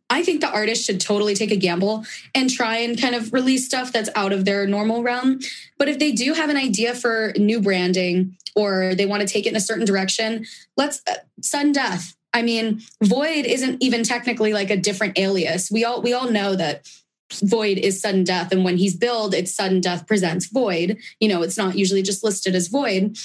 [0.10, 3.66] I think the artist should totally take a gamble and try and kind of release
[3.66, 5.40] stuff that's out of their normal realm.
[5.78, 9.46] But if they do have an idea for new branding or they want to take
[9.46, 10.46] it in a certain direction,
[10.76, 15.72] let's uh, SVDDEN DEATH I mean, VOYD isn't even technically like a different alias.
[15.72, 16.88] We all we all know that
[17.32, 20.98] VOYD is SVDDEN DEATH, and when he's billed, it's SVDDEN DEATH presents VOYD.
[21.20, 23.18] You know, it's not usually just listed as VOYD,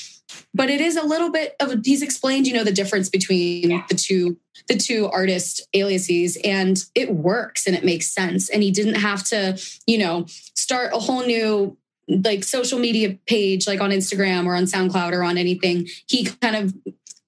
[0.55, 1.85] but it is a little bit of.
[1.85, 4.39] He's explained, you know, the difference between the two
[4.69, 8.49] the two artist aliases, and it works and it makes sense.
[8.49, 11.77] And he didn't have to, you know, start a whole new
[12.09, 15.89] like social media page like on Instagram or on SoundCloud or on anything.
[16.09, 16.75] He kind of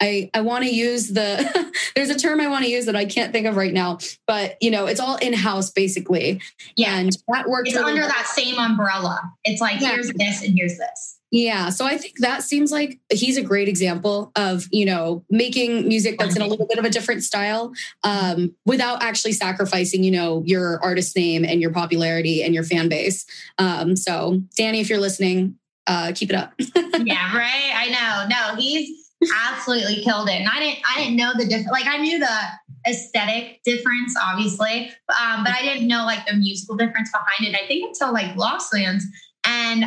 [0.00, 3.04] I, I want to use the there's a term I want to use that I
[3.04, 6.40] can't think of right now, but you know, it's all in-house basically.
[6.76, 6.98] Yeah.
[6.98, 8.10] And that works it's really under well.
[8.10, 9.20] that same umbrella.
[9.44, 9.92] It's like yeah.
[9.92, 11.18] here's this and here's this.
[11.30, 11.70] Yeah.
[11.70, 16.16] So I think that seems like he's a great example of, you know, making music
[16.16, 17.72] that's in a little bit of a different style
[18.04, 22.88] um, without actually sacrificing, you know, your artist name and your popularity and your fan
[22.88, 23.26] base.
[23.58, 26.52] Um, so Danny, if you're listening, uh, keep it up.
[26.60, 27.72] yeah, right.
[27.74, 28.28] I know.
[28.28, 29.03] No, he's
[29.46, 30.34] absolutely killed it.
[30.34, 31.70] And I didn't, I didn't know the difference.
[31.70, 32.38] Like I knew the
[32.86, 34.90] aesthetic difference, obviously,
[35.20, 37.58] um, but I didn't know like the musical difference behind it.
[37.60, 39.04] I think until like Lost Lands,
[39.46, 39.84] and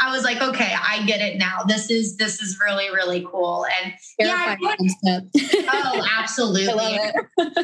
[0.00, 1.62] I was like, okay, I get it now.
[1.66, 3.66] This is this is really really cool.
[3.82, 6.98] And yeah, oh, absolutely.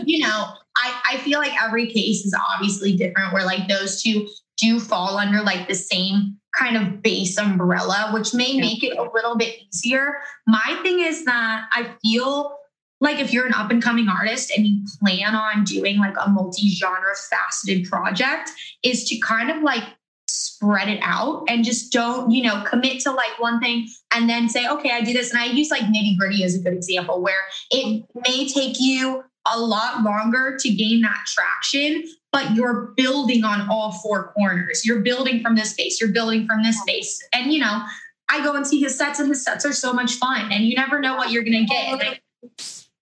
[0.04, 3.32] you know, I I feel like every case is obviously different.
[3.32, 8.34] Where like those two do fall under like the same kind of bass umbrella, which
[8.34, 10.16] may make it a little bit easier.
[10.46, 12.56] My thing is that I feel
[13.00, 16.30] like if you're an up and coming artist and you plan on doing like a
[16.30, 18.50] multi genre faceted project,
[18.82, 19.84] is to kind of like
[20.28, 24.48] spread it out and just don't, you know, commit to like one thing and then
[24.48, 25.30] say, okay, I do this.
[25.30, 27.34] And I use like Nitti Gritti as a good example where
[27.70, 32.04] it may take you a lot longer to gain that traction,
[32.36, 34.84] but you're building on all four corners.
[34.84, 37.18] You're building from this space, you're building from this space.
[37.32, 37.82] And, you know,
[38.28, 40.52] I go and see his sets, and his sets are so much fun.
[40.52, 42.20] And you never know what you're going to get.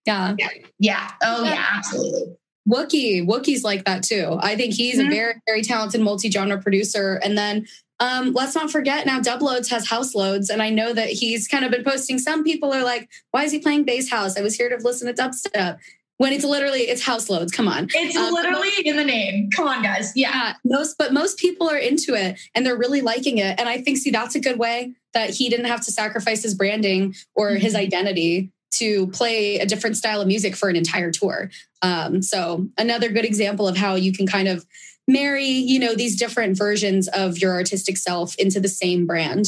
[0.05, 0.37] Yeah.
[0.79, 1.11] Yeah.
[1.21, 2.37] Oh, yeah, absolutely.
[2.65, 4.37] Wookie, Wookie's like that too.
[4.39, 5.11] I think he's mm-hmm.
[5.11, 7.19] a very, very talented multi-genre producer.
[7.21, 7.67] And then
[7.99, 10.49] um, let's not forget now Dubloadz has Houseloadz.
[10.49, 12.19] And I know that he's kind of been posting.
[12.19, 14.37] Some people are like, why is he playing bass house?
[14.37, 15.79] I was here to listen to dubstep.
[16.17, 17.51] When it's literally it's Houseloadz.
[17.51, 17.87] Come on.
[17.93, 19.49] It's um, literally most, in the name.
[19.55, 20.13] Come on, guys.
[20.15, 20.31] Yeah.
[20.31, 20.53] yeah.
[20.63, 23.59] Most but most people are into it and they're really liking it.
[23.59, 26.53] And I think see that's a good way that he didn't have to sacrifice his
[26.53, 27.59] branding or mm-hmm.
[27.59, 31.49] his identity to play a different style of music for an entire tour.
[31.81, 34.65] Um, so another good example of how you can kind of
[35.07, 39.47] marry, you know, these different versions of your artistic self into the same brand.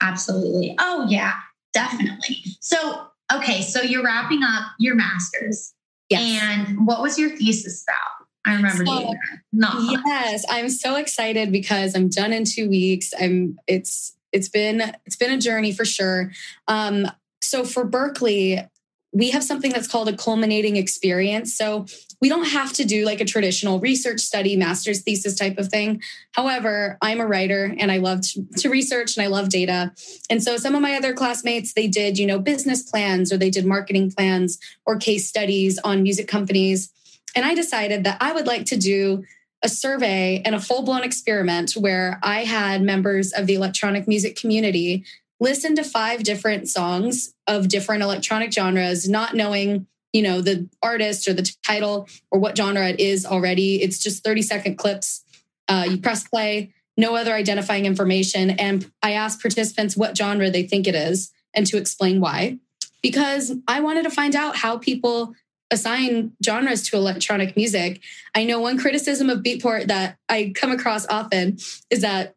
[0.00, 0.76] Absolutely.
[0.78, 1.34] Oh yeah,
[1.72, 2.42] definitely.
[2.60, 5.74] So okay, so you're wrapping up your masters.
[6.10, 6.66] Yes.
[6.68, 8.18] And what was your thesis about?
[8.46, 9.14] I remember so,
[9.52, 13.12] Not yes, I'm so excited because I'm done in two weeks.
[13.18, 16.32] I'm it's it's been it's been a journey for sure.
[16.66, 17.06] Um,
[17.42, 18.68] so for Berklee,
[19.12, 21.56] we have something that's called a culminating experience.
[21.56, 21.86] So
[22.20, 26.02] we don't have to do like a traditional research study, master's thesis type of thing.
[26.32, 28.20] However, I'm a writer and I love
[28.56, 29.92] to, research and I love data.
[30.28, 33.50] And so some of my other classmates, they did, you know, business plans or they
[33.50, 36.92] did marketing plans or case studies on music companies.
[37.34, 39.24] And I decided that I would like to do
[39.62, 44.36] a survey and a full blown experiment where I had members of the electronic music
[44.36, 45.04] community
[45.40, 51.28] listen to five different songs of different electronic genres, not knowing, you know, the artist
[51.28, 53.82] or the title or what genre it is already.
[53.82, 55.24] It's just 30 second clips.
[55.68, 58.50] Uh, you press play, no other identifying information.
[58.50, 62.58] And I asked participants what genre they think it is and to explain why.
[63.02, 65.34] Because I wanted to find out how people
[65.70, 68.02] assign genres to electronic music.
[68.34, 71.58] I know one criticism of Beatport that I come across often
[71.90, 72.34] is that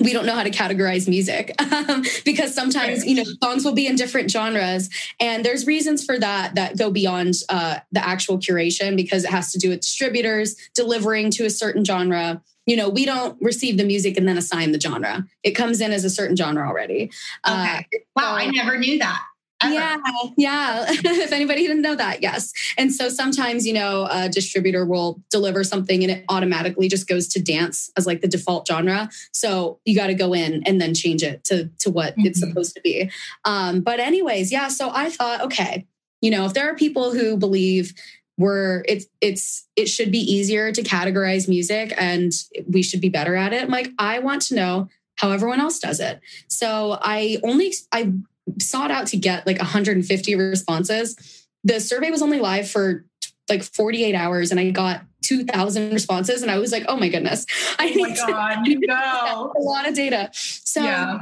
[0.00, 3.86] we don't know how to categorize music um, because sometimes you know songs will be
[3.86, 4.88] in different genres.
[5.20, 9.52] And there's reasons for that that go beyond uh, the actual curation because it has
[9.52, 12.42] to do with distributors delivering to a certain genre.
[12.66, 15.26] You know we don't receive the music and then assign the genre.
[15.42, 17.10] It comes in as a certain genre already.
[17.44, 17.96] Uh, okay.
[17.96, 19.22] uh, wow so, i never knew that
[19.62, 19.74] Ever.
[19.74, 19.96] Yeah,
[20.36, 20.86] yeah.
[20.88, 22.52] if anybody didn't know that, yes.
[22.76, 27.28] And so sometimes, you know, a distributor will deliver something and it automatically just goes
[27.28, 29.10] to dance as like the default genre.
[29.32, 32.26] So you got to go in and then change it to to what mm-hmm.
[32.26, 33.10] it's supposed to be.
[33.44, 34.68] Um, but anyways, yeah.
[34.68, 35.86] So I thought, okay,
[36.20, 37.94] you know, if there are people who believe
[38.38, 42.32] we're it's it's it should be easier to categorize music and
[42.68, 43.62] we should be better at it.
[43.62, 46.20] I'm like, I want to know how everyone else does it.
[46.48, 48.12] So I only I
[48.60, 51.46] sought out to get like 150 responses.
[51.64, 53.04] The survey was only live for
[53.48, 56.42] like 48 hours and I got 2,000 responses.
[56.42, 57.46] And I was like, oh my goodness,
[57.78, 59.52] I oh need God, to no.
[59.56, 60.30] a lot of data.
[60.32, 61.20] So, yeah.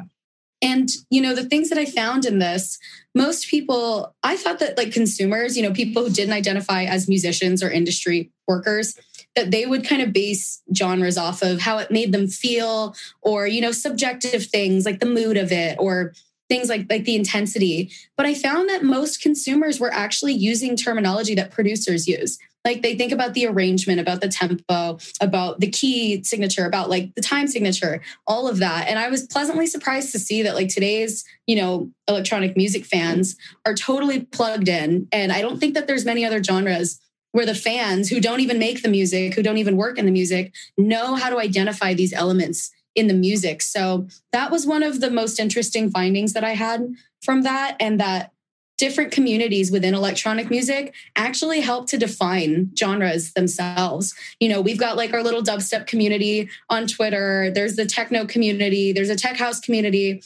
[0.62, 2.78] and you know, the things that I found in this,
[3.14, 7.62] most people, I thought that like consumers, you know, people who didn't identify as musicians
[7.62, 8.96] or industry workers,
[9.36, 13.46] that they would kind of base genres off of how it made them feel or,
[13.46, 16.12] you know, subjective things like the mood of it or
[16.50, 17.90] things like like the intensity.
[18.16, 22.38] But i found that most consumers were actually using terminology that producers use.
[22.62, 27.14] Like they think about the arrangement about the tempo about the key signature about like
[27.14, 28.88] the time signature all of that.
[28.88, 33.36] And i was pleasantly surprised to see that like today's you know electronic music fans
[33.64, 35.08] are totally plugged in.
[35.12, 37.00] And i don't think that there's many other genres
[37.32, 40.10] where the fans who don't even make the music who don't even work in the
[40.10, 43.62] music know how to identify these elements in the music.
[43.62, 48.00] So that was one of the most interesting findings that I had from that, and
[48.00, 48.32] that
[48.80, 54.14] different communities within electronic music actually help to define genres themselves.
[54.40, 58.92] You know, we've got like our little dubstep community on Twitter, there's the techno community,
[58.92, 60.22] there's a tech house community.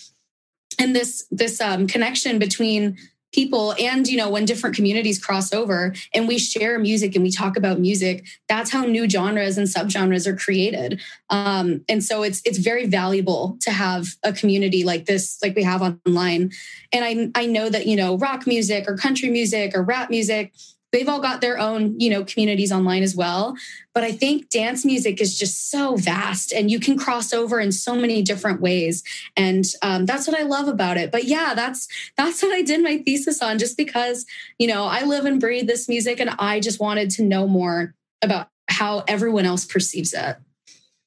[0.79, 2.97] And this this um, connection between
[3.35, 7.31] people and you know when different communities cross over and we share music and we
[7.31, 11.01] talk about music that's how new genres and subgenres are created.
[11.31, 15.63] Um, and so it's it's very valuable to have a community like this like we
[15.63, 16.53] have online.
[16.93, 20.53] And i i know that you know rock music or country music or rap music
[20.95, 23.57] they've all got their own you know communities online as well.
[23.93, 27.73] But i think dance music is just so vast and you can cross over in
[27.73, 29.03] so many different ways.
[29.37, 31.11] And um, that's what i love about it.
[31.11, 34.25] But yeah that's that's what i did my thesis on just because
[34.59, 37.95] you know i live and breathe this music and i just wanted to know more
[38.23, 40.37] about how everyone else perceives it.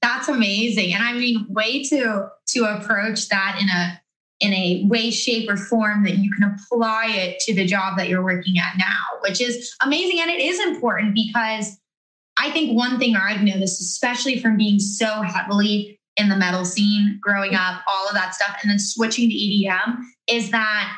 [0.01, 0.93] That's amazing.
[0.93, 4.01] And i mean way to to approach that in a
[4.39, 8.07] in a way, shape, or form that you can apply it to the job that
[8.07, 10.19] you're working at now, which is amazing.
[10.19, 11.77] And it is important because
[12.39, 17.19] I think one thing I've noticed, especially from being so heavily in the metal scene
[17.21, 20.95] growing up, all of that stuff, and then switching to EDM, is that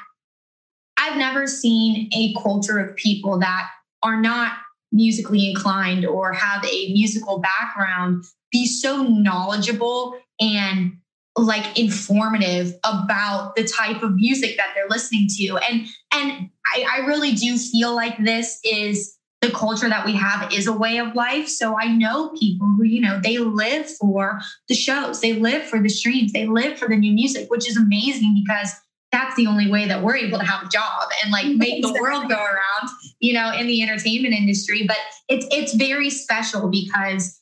[0.98, 3.70] I've never seen a culture of people that
[4.04, 4.54] are not
[4.92, 10.98] musically inclined or have a musical background be so knowledgeable and
[11.36, 15.58] like informative about the type of music that they're listening to.
[15.58, 20.52] And and I, I, really do feel like this is the culture that we have
[20.52, 21.48] is a way of life.
[21.48, 25.82] So i know people who you know they live for the shows they live for
[25.82, 28.74] the streams they live for the new music which is amazing because
[29.12, 31.98] that's the only way that we're able to have a job and like make the
[32.02, 34.86] world go around you know in the entertainment industry.
[34.88, 37.40] But it's it's very special because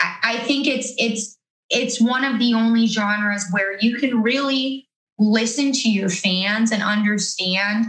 [0.00, 1.38] I, I think it's it's
[1.74, 6.82] it's one of the only genres where you can really listen to your fans and
[6.82, 7.86] understand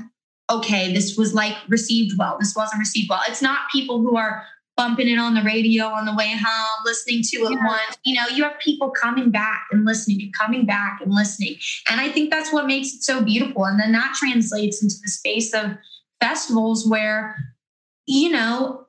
[0.52, 3.22] okay this was like received well this wasn't received well.
[3.28, 4.44] It's not people who are
[4.78, 7.68] bumping it on the radio on the way home listening to it yeah.
[7.68, 7.98] once.
[8.04, 11.56] You know you have people coming back and listening and coming back and listening.
[11.90, 13.66] And i think that's what makes it so beautiful.
[13.66, 15.78] And then that translates into the space of
[16.22, 17.36] festivals where
[18.06, 18.86] you know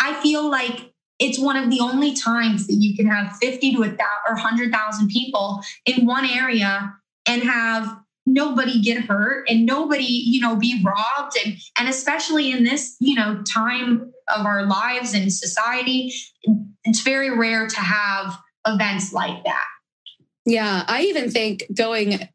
[0.00, 3.82] i feel like it's one of the only times that you can have 50 to
[3.82, 6.94] a thousand or 100,000 people in one area
[7.26, 11.36] and have nobody get hurt and nobody you know be robbed.
[11.44, 16.12] And and especially in this you know time of our lives and society
[16.84, 18.36] it's very rare to have
[18.66, 19.64] events like that.
[20.44, 22.28] Yeah i even think going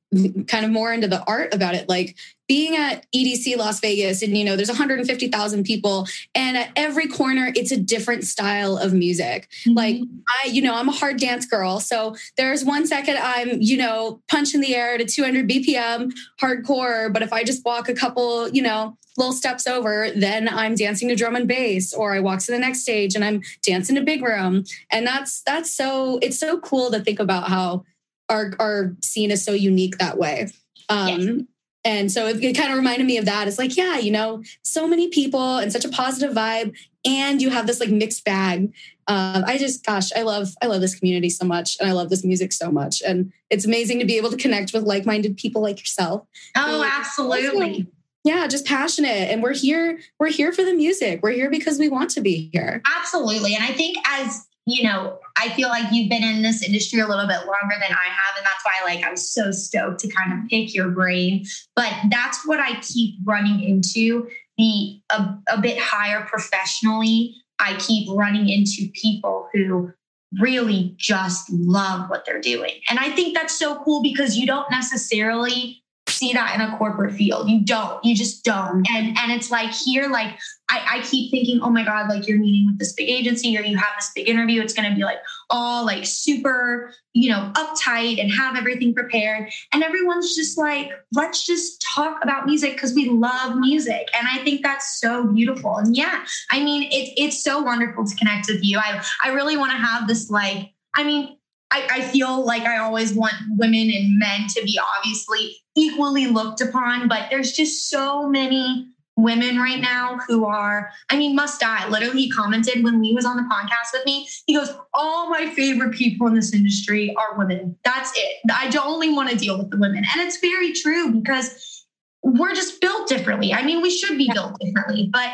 [0.48, 4.38] kind of more into the art about it like being at EDC Las Vegas and
[4.38, 6.06] you know there's 150,000 people
[6.36, 9.48] and at every corner it's a different style of music.
[9.66, 9.78] Mm-hmm.
[9.78, 13.78] Like I you know I'm a hard dance girl so there's one second I'm you
[13.78, 18.50] know punching the air to 200 BPM hardcore but if I just walk a couple
[18.50, 22.40] you know little steps over then I'm dancing to drum and bass or I walk
[22.40, 26.38] to the next stage and I'm dancing to big room and that's that's so it's
[26.38, 27.86] so cool to think about how
[28.32, 30.48] our our scene is so unique that way.
[30.90, 31.46] Um, yes.
[31.84, 33.48] And so it, it kind of reminded me of that.
[33.48, 37.50] It's like, yeah, you know, so many people and such a positive vibe, and you
[37.50, 38.72] have this like mixed bag.
[39.08, 42.10] Um, I just, gosh, I love, I love this community so much, and I love
[42.10, 45.64] this music so much, and it's amazing to be able to connect with like-minded people
[45.64, 46.28] like yourself.
[46.56, 47.88] Oh, absolutely.
[48.24, 50.00] yeah, just passionate, and we're here.
[50.20, 51.22] We're here for the music.
[51.24, 52.82] We're here because we want to be here.
[52.86, 57.00] Absolutely, and I think as you know, I feel like you've been in this industry
[57.00, 58.38] a little bit longer than I have.
[58.38, 61.46] And that's why like I'm so stoked to kind of pick your brain.
[61.76, 64.28] But that's what I keep running into.
[64.58, 69.92] The a, a bit higher professionally, I keep running into people who
[70.40, 72.74] really just love what they're doing.
[72.90, 75.81] And I think that's so cool because you don't necessarily
[76.22, 77.50] see that in a corporate field.
[77.50, 78.04] You don't.
[78.06, 78.84] You just don't.
[78.84, 78.96] Mm-hmm.
[78.96, 80.38] And and it's like here, like
[80.70, 83.62] I, I keep thinking, oh my God, like you're meeting with this big agency or
[83.62, 84.62] you have this big interview.
[84.62, 85.18] It's gonna be like
[85.50, 89.50] all like super, you know, uptight and have everything prepared.
[89.74, 94.08] And everyone's just like, let's just talk about music because we love music.
[94.18, 95.78] And I think that's so beautiful.
[95.78, 98.78] And yeah, I mean, it's it's so wonderful to connect with you.
[98.78, 101.38] I I really want to have this like, I mean,
[101.72, 106.62] I, I, feel like I always want women and men to be obviously equally looked
[106.62, 111.88] upon, but there's just so many women right now who are, I mean, Must Die.
[111.90, 114.28] Literally, he commented when Lee was on the podcast with me.
[114.46, 117.78] He goes, All my favorite people in this industry are women.
[117.84, 118.38] That's it.
[118.52, 120.04] I only want to deal with the women.
[120.14, 121.86] And it's very true because
[122.24, 123.54] we're just built differently.
[123.54, 125.32] I mean, we should be built differently, but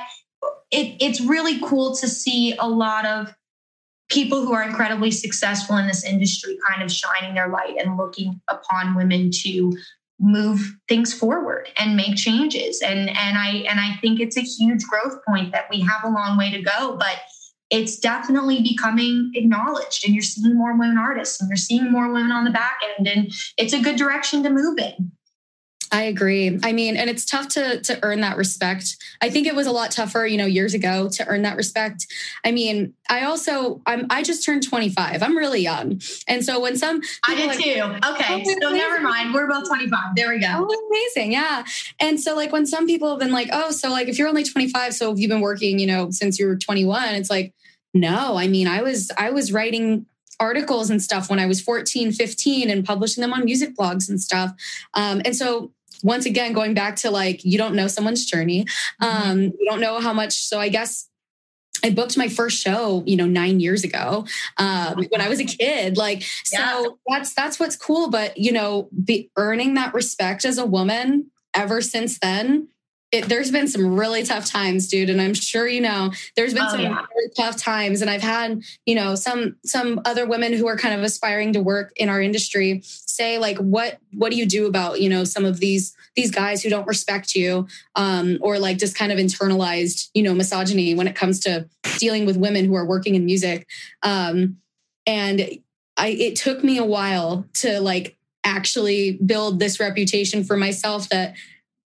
[0.71, 3.33] it, it's really cool to see a lot of
[4.09, 8.39] people who are incredibly successful in this industry kind of shining their light and looking
[8.47, 9.73] upon women to
[10.19, 12.81] move things forward and make changes.
[12.81, 16.09] And and i and i think it's a huge growth point that we have a
[16.09, 17.19] long way to go but
[17.69, 22.31] it's definitely becoming acknowledged and you're seeing more women artists and you're seeing more women
[22.31, 25.11] on the back end and it's a good direction to move in
[25.91, 26.59] I agree.
[26.63, 28.97] I mean, and it's tough to to earn that respect.
[29.21, 32.07] I think it was a lot tougher, you know, years ago to earn that respect.
[32.43, 35.23] I mean, I also I'm I just turned 25.
[35.23, 36.01] I'm really young.
[36.27, 37.81] And so when some I did like, too.
[38.11, 38.43] Okay.
[38.45, 39.33] Oh, so never mind.
[39.33, 40.15] We're both 25.
[40.15, 40.47] There we go.
[40.69, 41.31] Oh, amazing.
[41.31, 41.63] Yeah.
[41.99, 44.43] And so like when some people have been like, "Oh, so like if you're only
[44.43, 47.53] 25, so have you been working, you know, since you were 21?" It's like,
[47.93, 48.35] "No.
[48.35, 50.05] I mean, I was I was writing
[50.39, 54.21] articles and stuff when I was 14, 15 and publishing them on music blogs and
[54.21, 54.53] stuff.
[54.93, 55.71] Um, and so
[56.03, 58.65] once again going back to like you don't know someone's journey
[59.01, 59.31] mm-hmm.
[59.31, 61.09] um you don't know how much so i guess
[61.83, 64.25] I booked my first show, you know, nine years ago
[64.57, 65.95] um, when I was a kid.
[65.95, 66.73] Like, yeah.
[66.73, 68.09] so that's that's what's cool.
[68.09, 72.67] But you know, be earning that respect as a woman ever since then
[73.11, 76.11] it, there's been some really tough times, dude, and I'm sure you know.
[76.35, 77.05] There's been oh, some yeah.
[77.15, 80.93] really tough times, and I've had you know some some other women who are kind
[80.93, 84.99] of aspiring to work in our industry say like, what what do you do about
[84.99, 88.97] you know some of these these guys who don't respect you, um, or like just
[88.97, 91.67] kind of internalized you know misogyny when it comes to
[91.99, 93.65] dealing with women who are working in music,
[94.03, 94.57] um,
[95.05, 95.59] and
[95.95, 101.35] I it took me a while to like actually build this reputation for myself that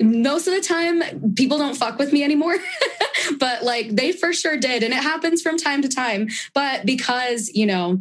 [0.00, 2.56] most of the time people don't fuck with me anymore
[3.38, 6.28] but like they for sure did and it happens from time to time.
[6.54, 8.00] But because you know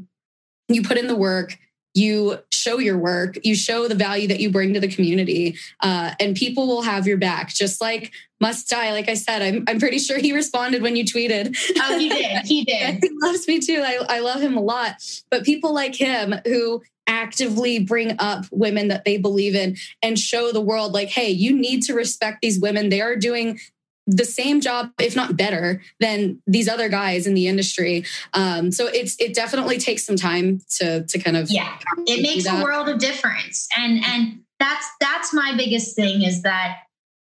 [0.68, 1.58] you put in the work
[1.96, 6.14] you show your work you show the value that you bring to the community uh,
[6.20, 9.80] and people will have your back just like Must Die like i said i'm, I'm
[9.80, 11.58] pretty sure he responded when you tweeted.
[11.82, 12.46] Oh he did.
[12.46, 13.00] He did.
[13.04, 13.82] He loves me too.
[13.84, 14.96] I, I love him a lot.
[15.32, 20.52] But people like him who actively bring up women that they believe in and show
[20.52, 22.90] the world like hey you need to respect these women.
[22.90, 23.60] They are doing
[24.07, 28.06] the same job if not better than these other guys in the industry.
[28.34, 32.48] Um, so it's it definitely takes some time to to kind of yeah it makes
[32.48, 33.68] a world of difference.
[33.77, 36.77] And and that's that's my biggest thing is that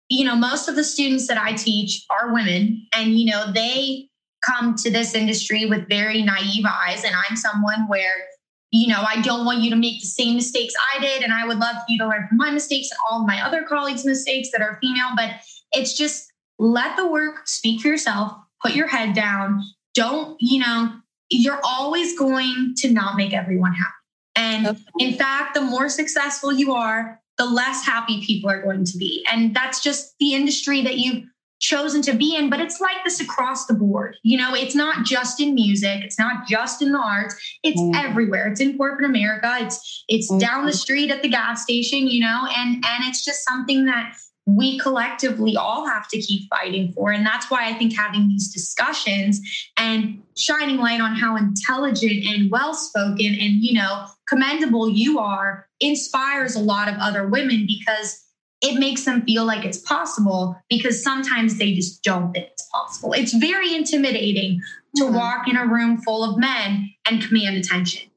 [0.08, 2.86] you know most of the students that i teach are women.
[2.96, 4.08] And you know they
[4.44, 7.04] come to this industry with very naive eyes.
[7.04, 8.26] And i'm someone where
[8.74, 11.22] you know, I don't want you to make the same mistakes I did.
[11.22, 13.40] And I would love for you to learn from my mistakes and all of my
[13.40, 15.10] other colleagues' mistakes that are female.
[15.14, 15.30] But
[15.70, 19.62] it's just let the work speak for yourself, put your head down.
[19.94, 20.92] Don't, you know,
[21.30, 23.92] you're always going to not make everyone happy.
[24.34, 24.80] And okay.
[24.98, 29.24] in fact, the more successful you are, the less happy people are going to be.
[29.30, 31.22] And that's just the industry that you've
[31.64, 34.16] chosen to be in, but it's like this across the board.
[34.22, 37.94] You know, it's not just in music, it's not just in the arts, it's mm.
[37.96, 38.48] everywhere.
[38.48, 40.38] It's in corporate America, it's it's mm.
[40.38, 44.14] down the street at the gas station, you know, and and it's just something that
[44.46, 47.10] we collectively all have to keep fighting for.
[47.10, 49.40] And that's why I think having these discussions
[49.78, 55.66] and shining light on how intelligent and well spoken and, you know, commendable you are
[55.80, 58.23] inspires a lot of other women because
[58.64, 63.12] it makes them feel like it's possible because sometimes they just don't think it's possible.
[63.12, 64.60] It's very intimidating
[64.96, 65.14] to mm-hmm.
[65.14, 68.10] walk in a room full of men and command attention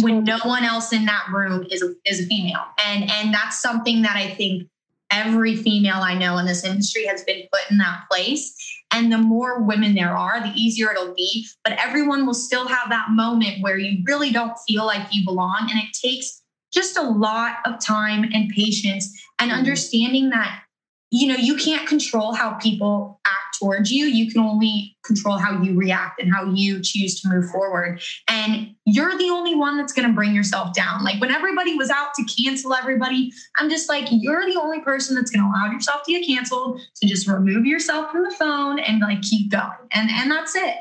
[0.00, 2.64] when no one else in that room is a, is a female.
[2.86, 4.68] And and that's something that I think
[5.10, 8.54] every female I know in this industry has been put in that place.
[8.90, 11.46] And the more women there are, the easier it'll be.
[11.64, 15.68] But everyone will still have that moment where you really don't feel like you belong.
[15.70, 19.58] And it takes just a lot of time and patience and mm-hmm.
[19.58, 20.62] understanding that
[21.10, 24.06] you know you can't control how people act towards you.
[24.06, 28.00] You can only control how you react and how you choose to move forward.
[28.26, 31.04] And you're the only one that's going to bring yourself down.
[31.04, 35.14] Like when everybody was out to cancel everybody i'm just like you're the only person
[35.14, 38.78] that's going to allow yourself to get canceled so just remove yourself from the phone
[38.78, 39.70] and like keep going.
[39.92, 40.74] And and that's it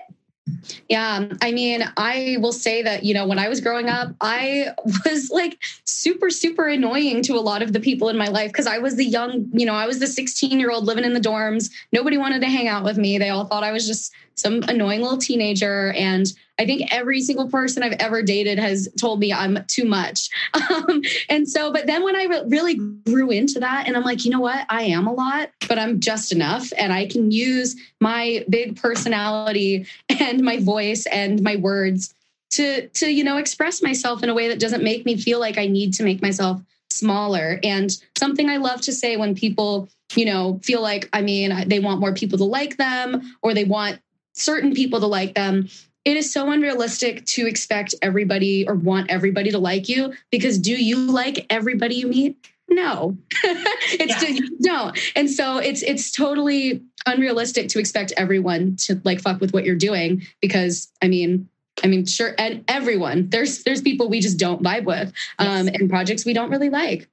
[0.90, 1.27] yeah.
[1.41, 4.73] I mean, I will say that, you know, when I was growing up, I
[5.06, 8.68] was like super, super annoying to a lot of the people in my life because
[8.68, 11.19] I was the young, you know, I was the 16 year old living in the
[11.19, 11.72] dorms.
[11.91, 13.18] Nobody wanted to hang out with me.
[13.18, 15.91] They all thought I was just some annoying little teenager.
[15.93, 20.30] And I think every single person I've ever dated has told me I'm too much.
[20.73, 24.23] Um, and so, but then when I re- really grew into that, and I'm like,
[24.26, 24.65] you know what?
[24.69, 26.72] I am a lot, but I'm just enough.
[26.77, 32.14] And I can use my big personality and my voice and my words
[32.51, 35.57] to, to, you know, express myself in a way that doesn't make me feel like
[35.57, 37.60] I need to make myself smaller.
[37.64, 41.80] And something I love to say when people, you know, feel like, I mean, they
[41.80, 43.99] want more people to like them or they want
[44.34, 45.68] certain people to like them
[46.05, 50.72] it is so unrealistic to expect everybody or want everybody to like you because do
[50.72, 52.49] you like everybody you meet?
[52.69, 54.30] No, it's yeah.
[54.30, 54.97] you don't.
[55.15, 59.76] And so it's it's totally unrealistic to expect everyone to like fuck with what you're
[59.76, 61.47] doing because I mean,
[61.84, 65.76] I mean, sure, and everyone there's there's people we just don't vibe with, um, yes.
[65.80, 67.07] and projects we don't really like,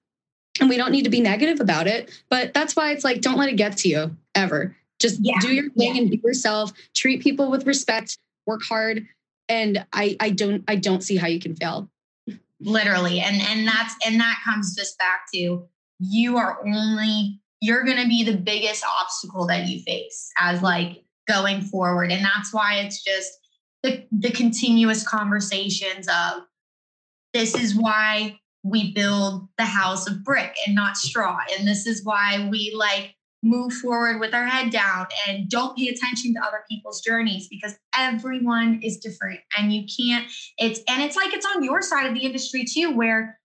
[0.60, 2.10] and we don't need to be negative about it.
[2.28, 4.74] But that's why it's like, don't let it get to you ever.
[5.00, 5.38] Just yeah.
[5.40, 6.02] do your thing yeah.
[6.02, 6.72] and be yourself.
[6.94, 9.06] Treat people with respect work hard
[9.48, 11.88] and i i don't i don't see how you can fail
[12.60, 15.62] literally and and that's and that comes just back to
[15.98, 21.04] you are only you're going to be the biggest obstacle that you face as like
[21.28, 23.30] going forward and that's why it's just
[23.82, 26.42] the the continuous conversations of
[27.32, 32.04] this is why we build the house of brick and not straw and this is
[32.04, 36.62] why we like move forward with our head down and don't pay attention to other
[36.68, 41.64] people's journeys because everyone is different and you can't it's and it's like it's on
[41.64, 43.38] your side of the industry too where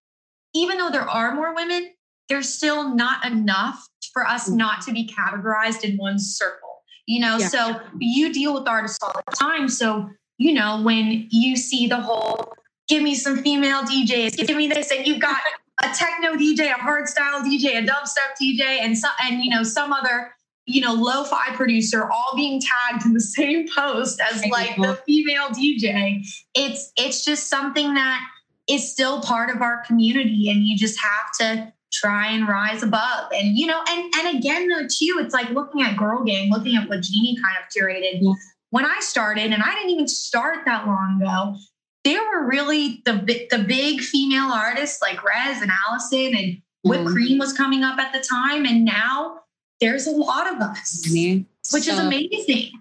[0.53, 1.91] even though there are more women
[2.29, 4.55] there's still not enough for us mm.
[4.55, 6.83] not to be categorized in one circle.
[7.05, 7.47] You know, yeah.
[7.49, 9.69] so you deal with artists all the time.
[9.69, 10.09] So,
[10.39, 12.53] you know, when you see the whole
[12.87, 15.37] give me some female DJs, give me this, and you've got
[15.83, 19.91] a techno DJ, a hardstyle DJ, a dubstep DJ, and so, and you know, some
[19.91, 20.31] other
[20.65, 25.49] you know, lo-fi producer all being tagged in the same post as like the female
[25.49, 26.25] DJ.
[26.53, 28.21] It's it's just something that
[28.67, 33.31] is still part of our community and you just have to try and rise above.
[33.31, 36.75] And you know, and and again though too, it's like looking at Girl Gang, looking
[36.75, 38.19] at what Jeannie kind of curated.
[38.21, 38.33] Yeah.
[38.71, 41.55] When I started, and I didn't even start that long ago,
[42.05, 47.13] there were really the the big female artists like Rezz and Alison and Whipped mm-hmm.
[47.13, 49.39] Cream was coming up at the time, and now
[49.81, 51.41] there's a lot of us, mm-hmm.
[51.73, 52.71] which so, is amazing.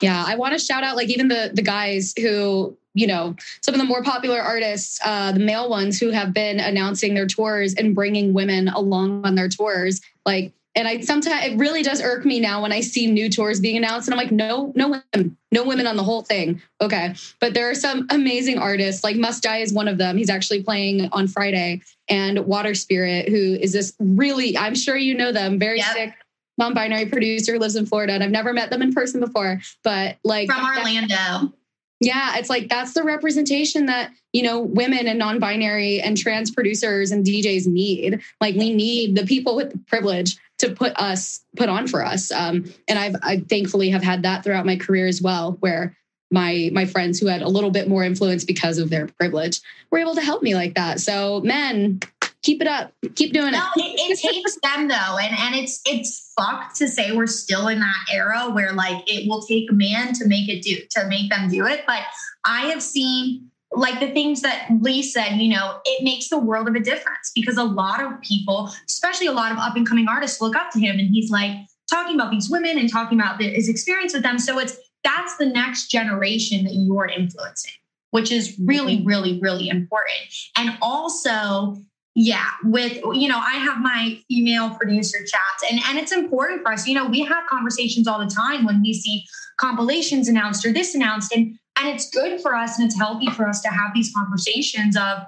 [0.00, 3.74] Yeah, I want to shout out like even the the guys who you know some
[3.74, 7.74] of the more popular artists, uh, the male ones who have been announcing their tours
[7.74, 12.24] and bringing women along on their tours, like and I sometimes it really does irk
[12.24, 15.36] me now when I see new tours being announced, and I'm like, no, no women,
[15.50, 16.62] no women on the whole thing.
[16.80, 19.04] Okay, but there are some amazing artists.
[19.04, 20.16] Like Must Die is one of them.
[20.16, 25.14] He's actually playing on Friday, and Water Spirit, who is this really, I'm sure you
[25.14, 25.94] know them, very yep.
[25.94, 26.14] sick
[26.58, 30.50] non-binary producer, lives in Florida, and I've never met them in person before, but like
[30.50, 31.52] from Orlando.
[32.00, 37.12] Yeah, it's like that's the representation that, you know, women and non-binary and trans producers
[37.12, 38.20] and DJs need.
[38.40, 42.30] Like we need the people with the privilege to put us put on for us.
[42.30, 45.96] Um, and I've I thankfully have had that throughout my career as well, where
[46.30, 49.60] my my friends who had a little bit more influence because of their privilege
[49.90, 51.00] were able to help me like that.
[51.00, 52.00] So men,
[52.42, 53.80] keep it up, keep doing no, it.
[53.80, 57.80] it, it takes them though, and and it's it's fucked to say we're still in
[57.80, 61.30] that era where like it will take a man to make it do to make
[61.30, 61.82] them do it.
[61.86, 62.02] But
[62.44, 66.68] I have seen like the things that Lee said, you know, it makes the world
[66.68, 70.06] of a difference because a lot of people, especially a lot of up and coming
[70.08, 71.56] artists, look up to him and he's like
[71.90, 74.38] talking about these women and talking about his experience with them.
[74.38, 77.72] So it's that's the next generation that you're influencing,
[78.10, 79.08] which is really, mm-hmm.
[79.08, 80.20] really, really important.
[80.56, 81.76] And also,
[82.14, 86.72] yeah, with you know, I have my female producer chats, and and it's important for
[86.72, 86.86] us.
[86.86, 89.24] You know, we have conversations all the time when we see
[89.58, 93.48] compilations announced or this announced, and and it's good for us and it's healthy for
[93.48, 95.24] us to have these conversations of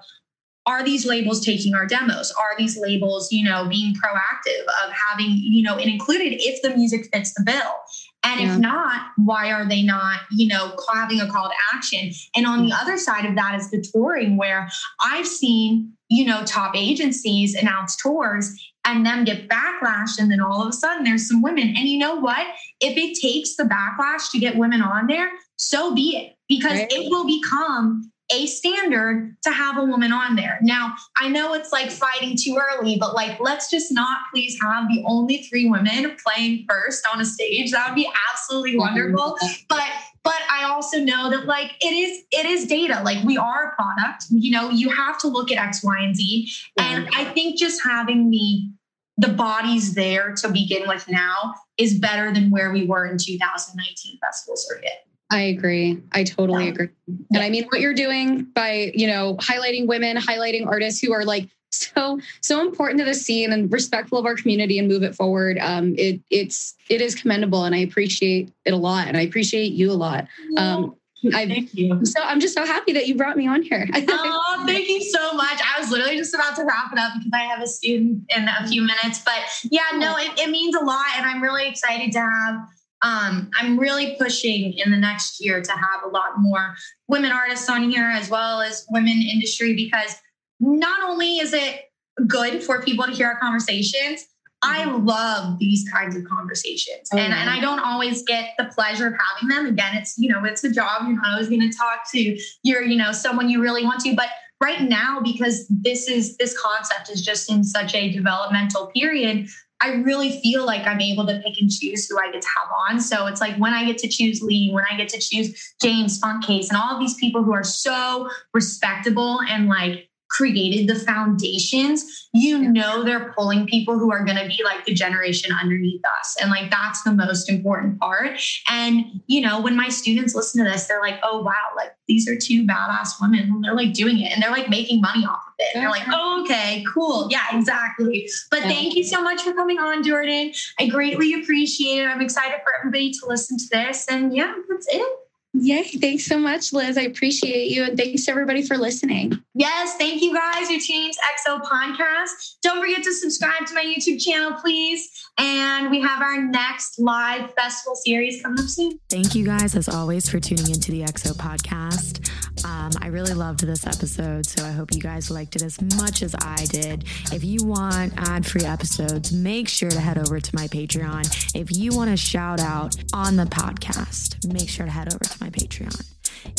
[0.66, 2.33] are these labels taking our demos?
[2.33, 6.75] Are these labels you know being proactive of having you know it included if the
[6.77, 7.75] music fits the bill.
[8.23, 8.55] And yeah.
[8.55, 12.11] if not why are they not you know having a call to action?
[12.35, 12.83] And on the mm.
[12.83, 14.69] other side of that is the touring where
[15.03, 18.55] i've seen you know top agencies announce tours
[18.87, 21.69] and them get backlash and then all of a sudden there's some women.
[21.69, 22.47] And you know what?
[22.81, 26.93] If it takes the backlash to get women on there so be it because right.
[26.93, 30.59] it will become a standard to have a woman on there.
[30.62, 34.89] Now, I know it's like fighting too early, but like, let's just not please have
[34.89, 37.71] the only three women playing first on a stage.
[37.73, 38.81] That would be absolutely mm-hmm.
[38.81, 39.37] wonderful.
[39.69, 39.85] But
[40.23, 43.03] but I also know that like it is it is data.
[43.05, 44.25] Like we are a product.
[44.31, 46.51] You know, you have to look at X, Y, and Z.
[46.79, 47.21] And mm-hmm.
[47.21, 48.71] I think just having the
[49.16, 54.19] the bodies there to begin with now is better than where we were in 2019
[54.19, 55.07] festival circuit.
[55.35, 56.01] I agree.
[56.12, 56.70] I totally yeah.
[56.70, 56.89] agree.
[57.32, 61.24] And I mean, what you're doing by, you know, highlighting women, highlighting artists who are
[61.24, 65.16] like so so important to the scene and respectful of our community and move it
[65.16, 65.59] forward.
[65.59, 69.73] Um, it it's it is commendable, and I appreciate it a lot, and I appreciate
[69.73, 70.28] you a lot.
[70.56, 70.94] Um,
[71.35, 72.05] I, thank you.
[72.05, 73.89] So I'm just so happy that you brought me on here.
[73.94, 75.59] oh, thank you so much.
[75.59, 78.47] I was literally just about to wrap it up because I have a student in
[78.47, 79.23] a few minutes.
[79.24, 82.69] But yeah, no, it, it means a lot, and I'm really excited to have
[83.05, 86.74] um, I'm really pushing in the next year to have a lot more
[87.06, 90.16] women artists on here as well as women industry because
[90.59, 91.93] not only is it
[92.26, 94.26] good for people to hear our conversations,
[94.62, 95.05] I mm-hmm.
[95.05, 97.10] love these kinds of conversations.
[97.12, 99.66] Oh, and, and I don't always get the pleasure of having them.
[99.66, 101.02] Again, it's, you know, it's a job.
[101.02, 104.14] You're not always going to talk to your, you know, someone you really want to.
[104.14, 104.28] But
[104.62, 109.48] right now, because this is this concept is just in such a developmental period,
[109.85, 112.69] I really feel like I'm able to pick and choose who I get to have
[112.89, 113.01] on.
[113.01, 116.19] So it's like when I get to choose Lee, when I get to choose James
[116.19, 122.59] Funkcase, and all these people who are so respectable and like created the foundations, you
[122.59, 126.36] know they're pulling people who are going to be like the generation underneath us.
[126.40, 128.40] And like that's the most important part.
[128.68, 132.28] And, you know, when my students listen to this, they're like, oh, wow, like these
[132.28, 133.40] are two badass women.
[133.40, 135.74] And they're like doing it and they're like making money off of it.
[135.74, 137.28] And they're like, oh, okay, cool.
[137.30, 138.28] Yeah, exactly.
[138.51, 140.52] But thank you so much for coming on, Jordan.
[140.80, 142.06] I greatly appreciate it.
[142.06, 144.06] I'm excited for everybody to listen to this.
[144.09, 145.23] And yeah, that's it.
[145.55, 145.85] Yay.
[145.85, 146.98] Thanks so much, Liz.
[146.98, 147.85] I appreciate you.
[147.85, 149.40] And thanks to everybody for listening.
[149.55, 149.97] Yes.
[149.97, 150.68] Thank you guys.
[150.68, 151.18] You're tuning to
[151.48, 152.56] XO Podcast.
[152.62, 155.09] Don't forget to subscribe to my YouTube channel, please.
[155.39, 158.98] And we have our next live festival series coming up soon.
[159.09, 162.23] Thank you guys, as always, for tuning into the XO Podcast.
[162.65, 166.23] Um, I really loved this episode, so I hope you guys liked it as much
[166.23, 167.05] as I did.
[167.32, 171.55] If you want ad free episodes, make sure to head over to my Patreon.
[171.55, 175.36] If you want a shout out on the podcast, make sure to head over to
[175.45, 176.05] my Patreon.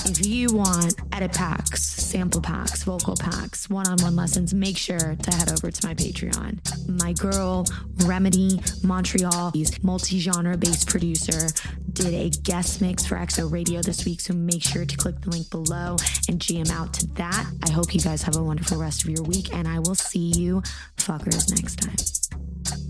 [0.06, 4.98] If you want edit packs, sample packs, vocal packs, one on one lessons, make sure
[5.16, 6.60] to head over to my Patreon.
[7.02, 7.66] My girl,
[8.06, 11.48] Remedy Montreal, multi genre based producer,
[11.94, 14.22] did a guest mix for XO Radio this week.
[14.22, 15.98] So make sure to click the link below
[16.28, 17.46] and jam out to that.
[17.64, 20.32] I hope you guys have a wonderful rest of your week, and I will see
[20.38, 20.62] you
[20.98, 22.85] fuckers next time.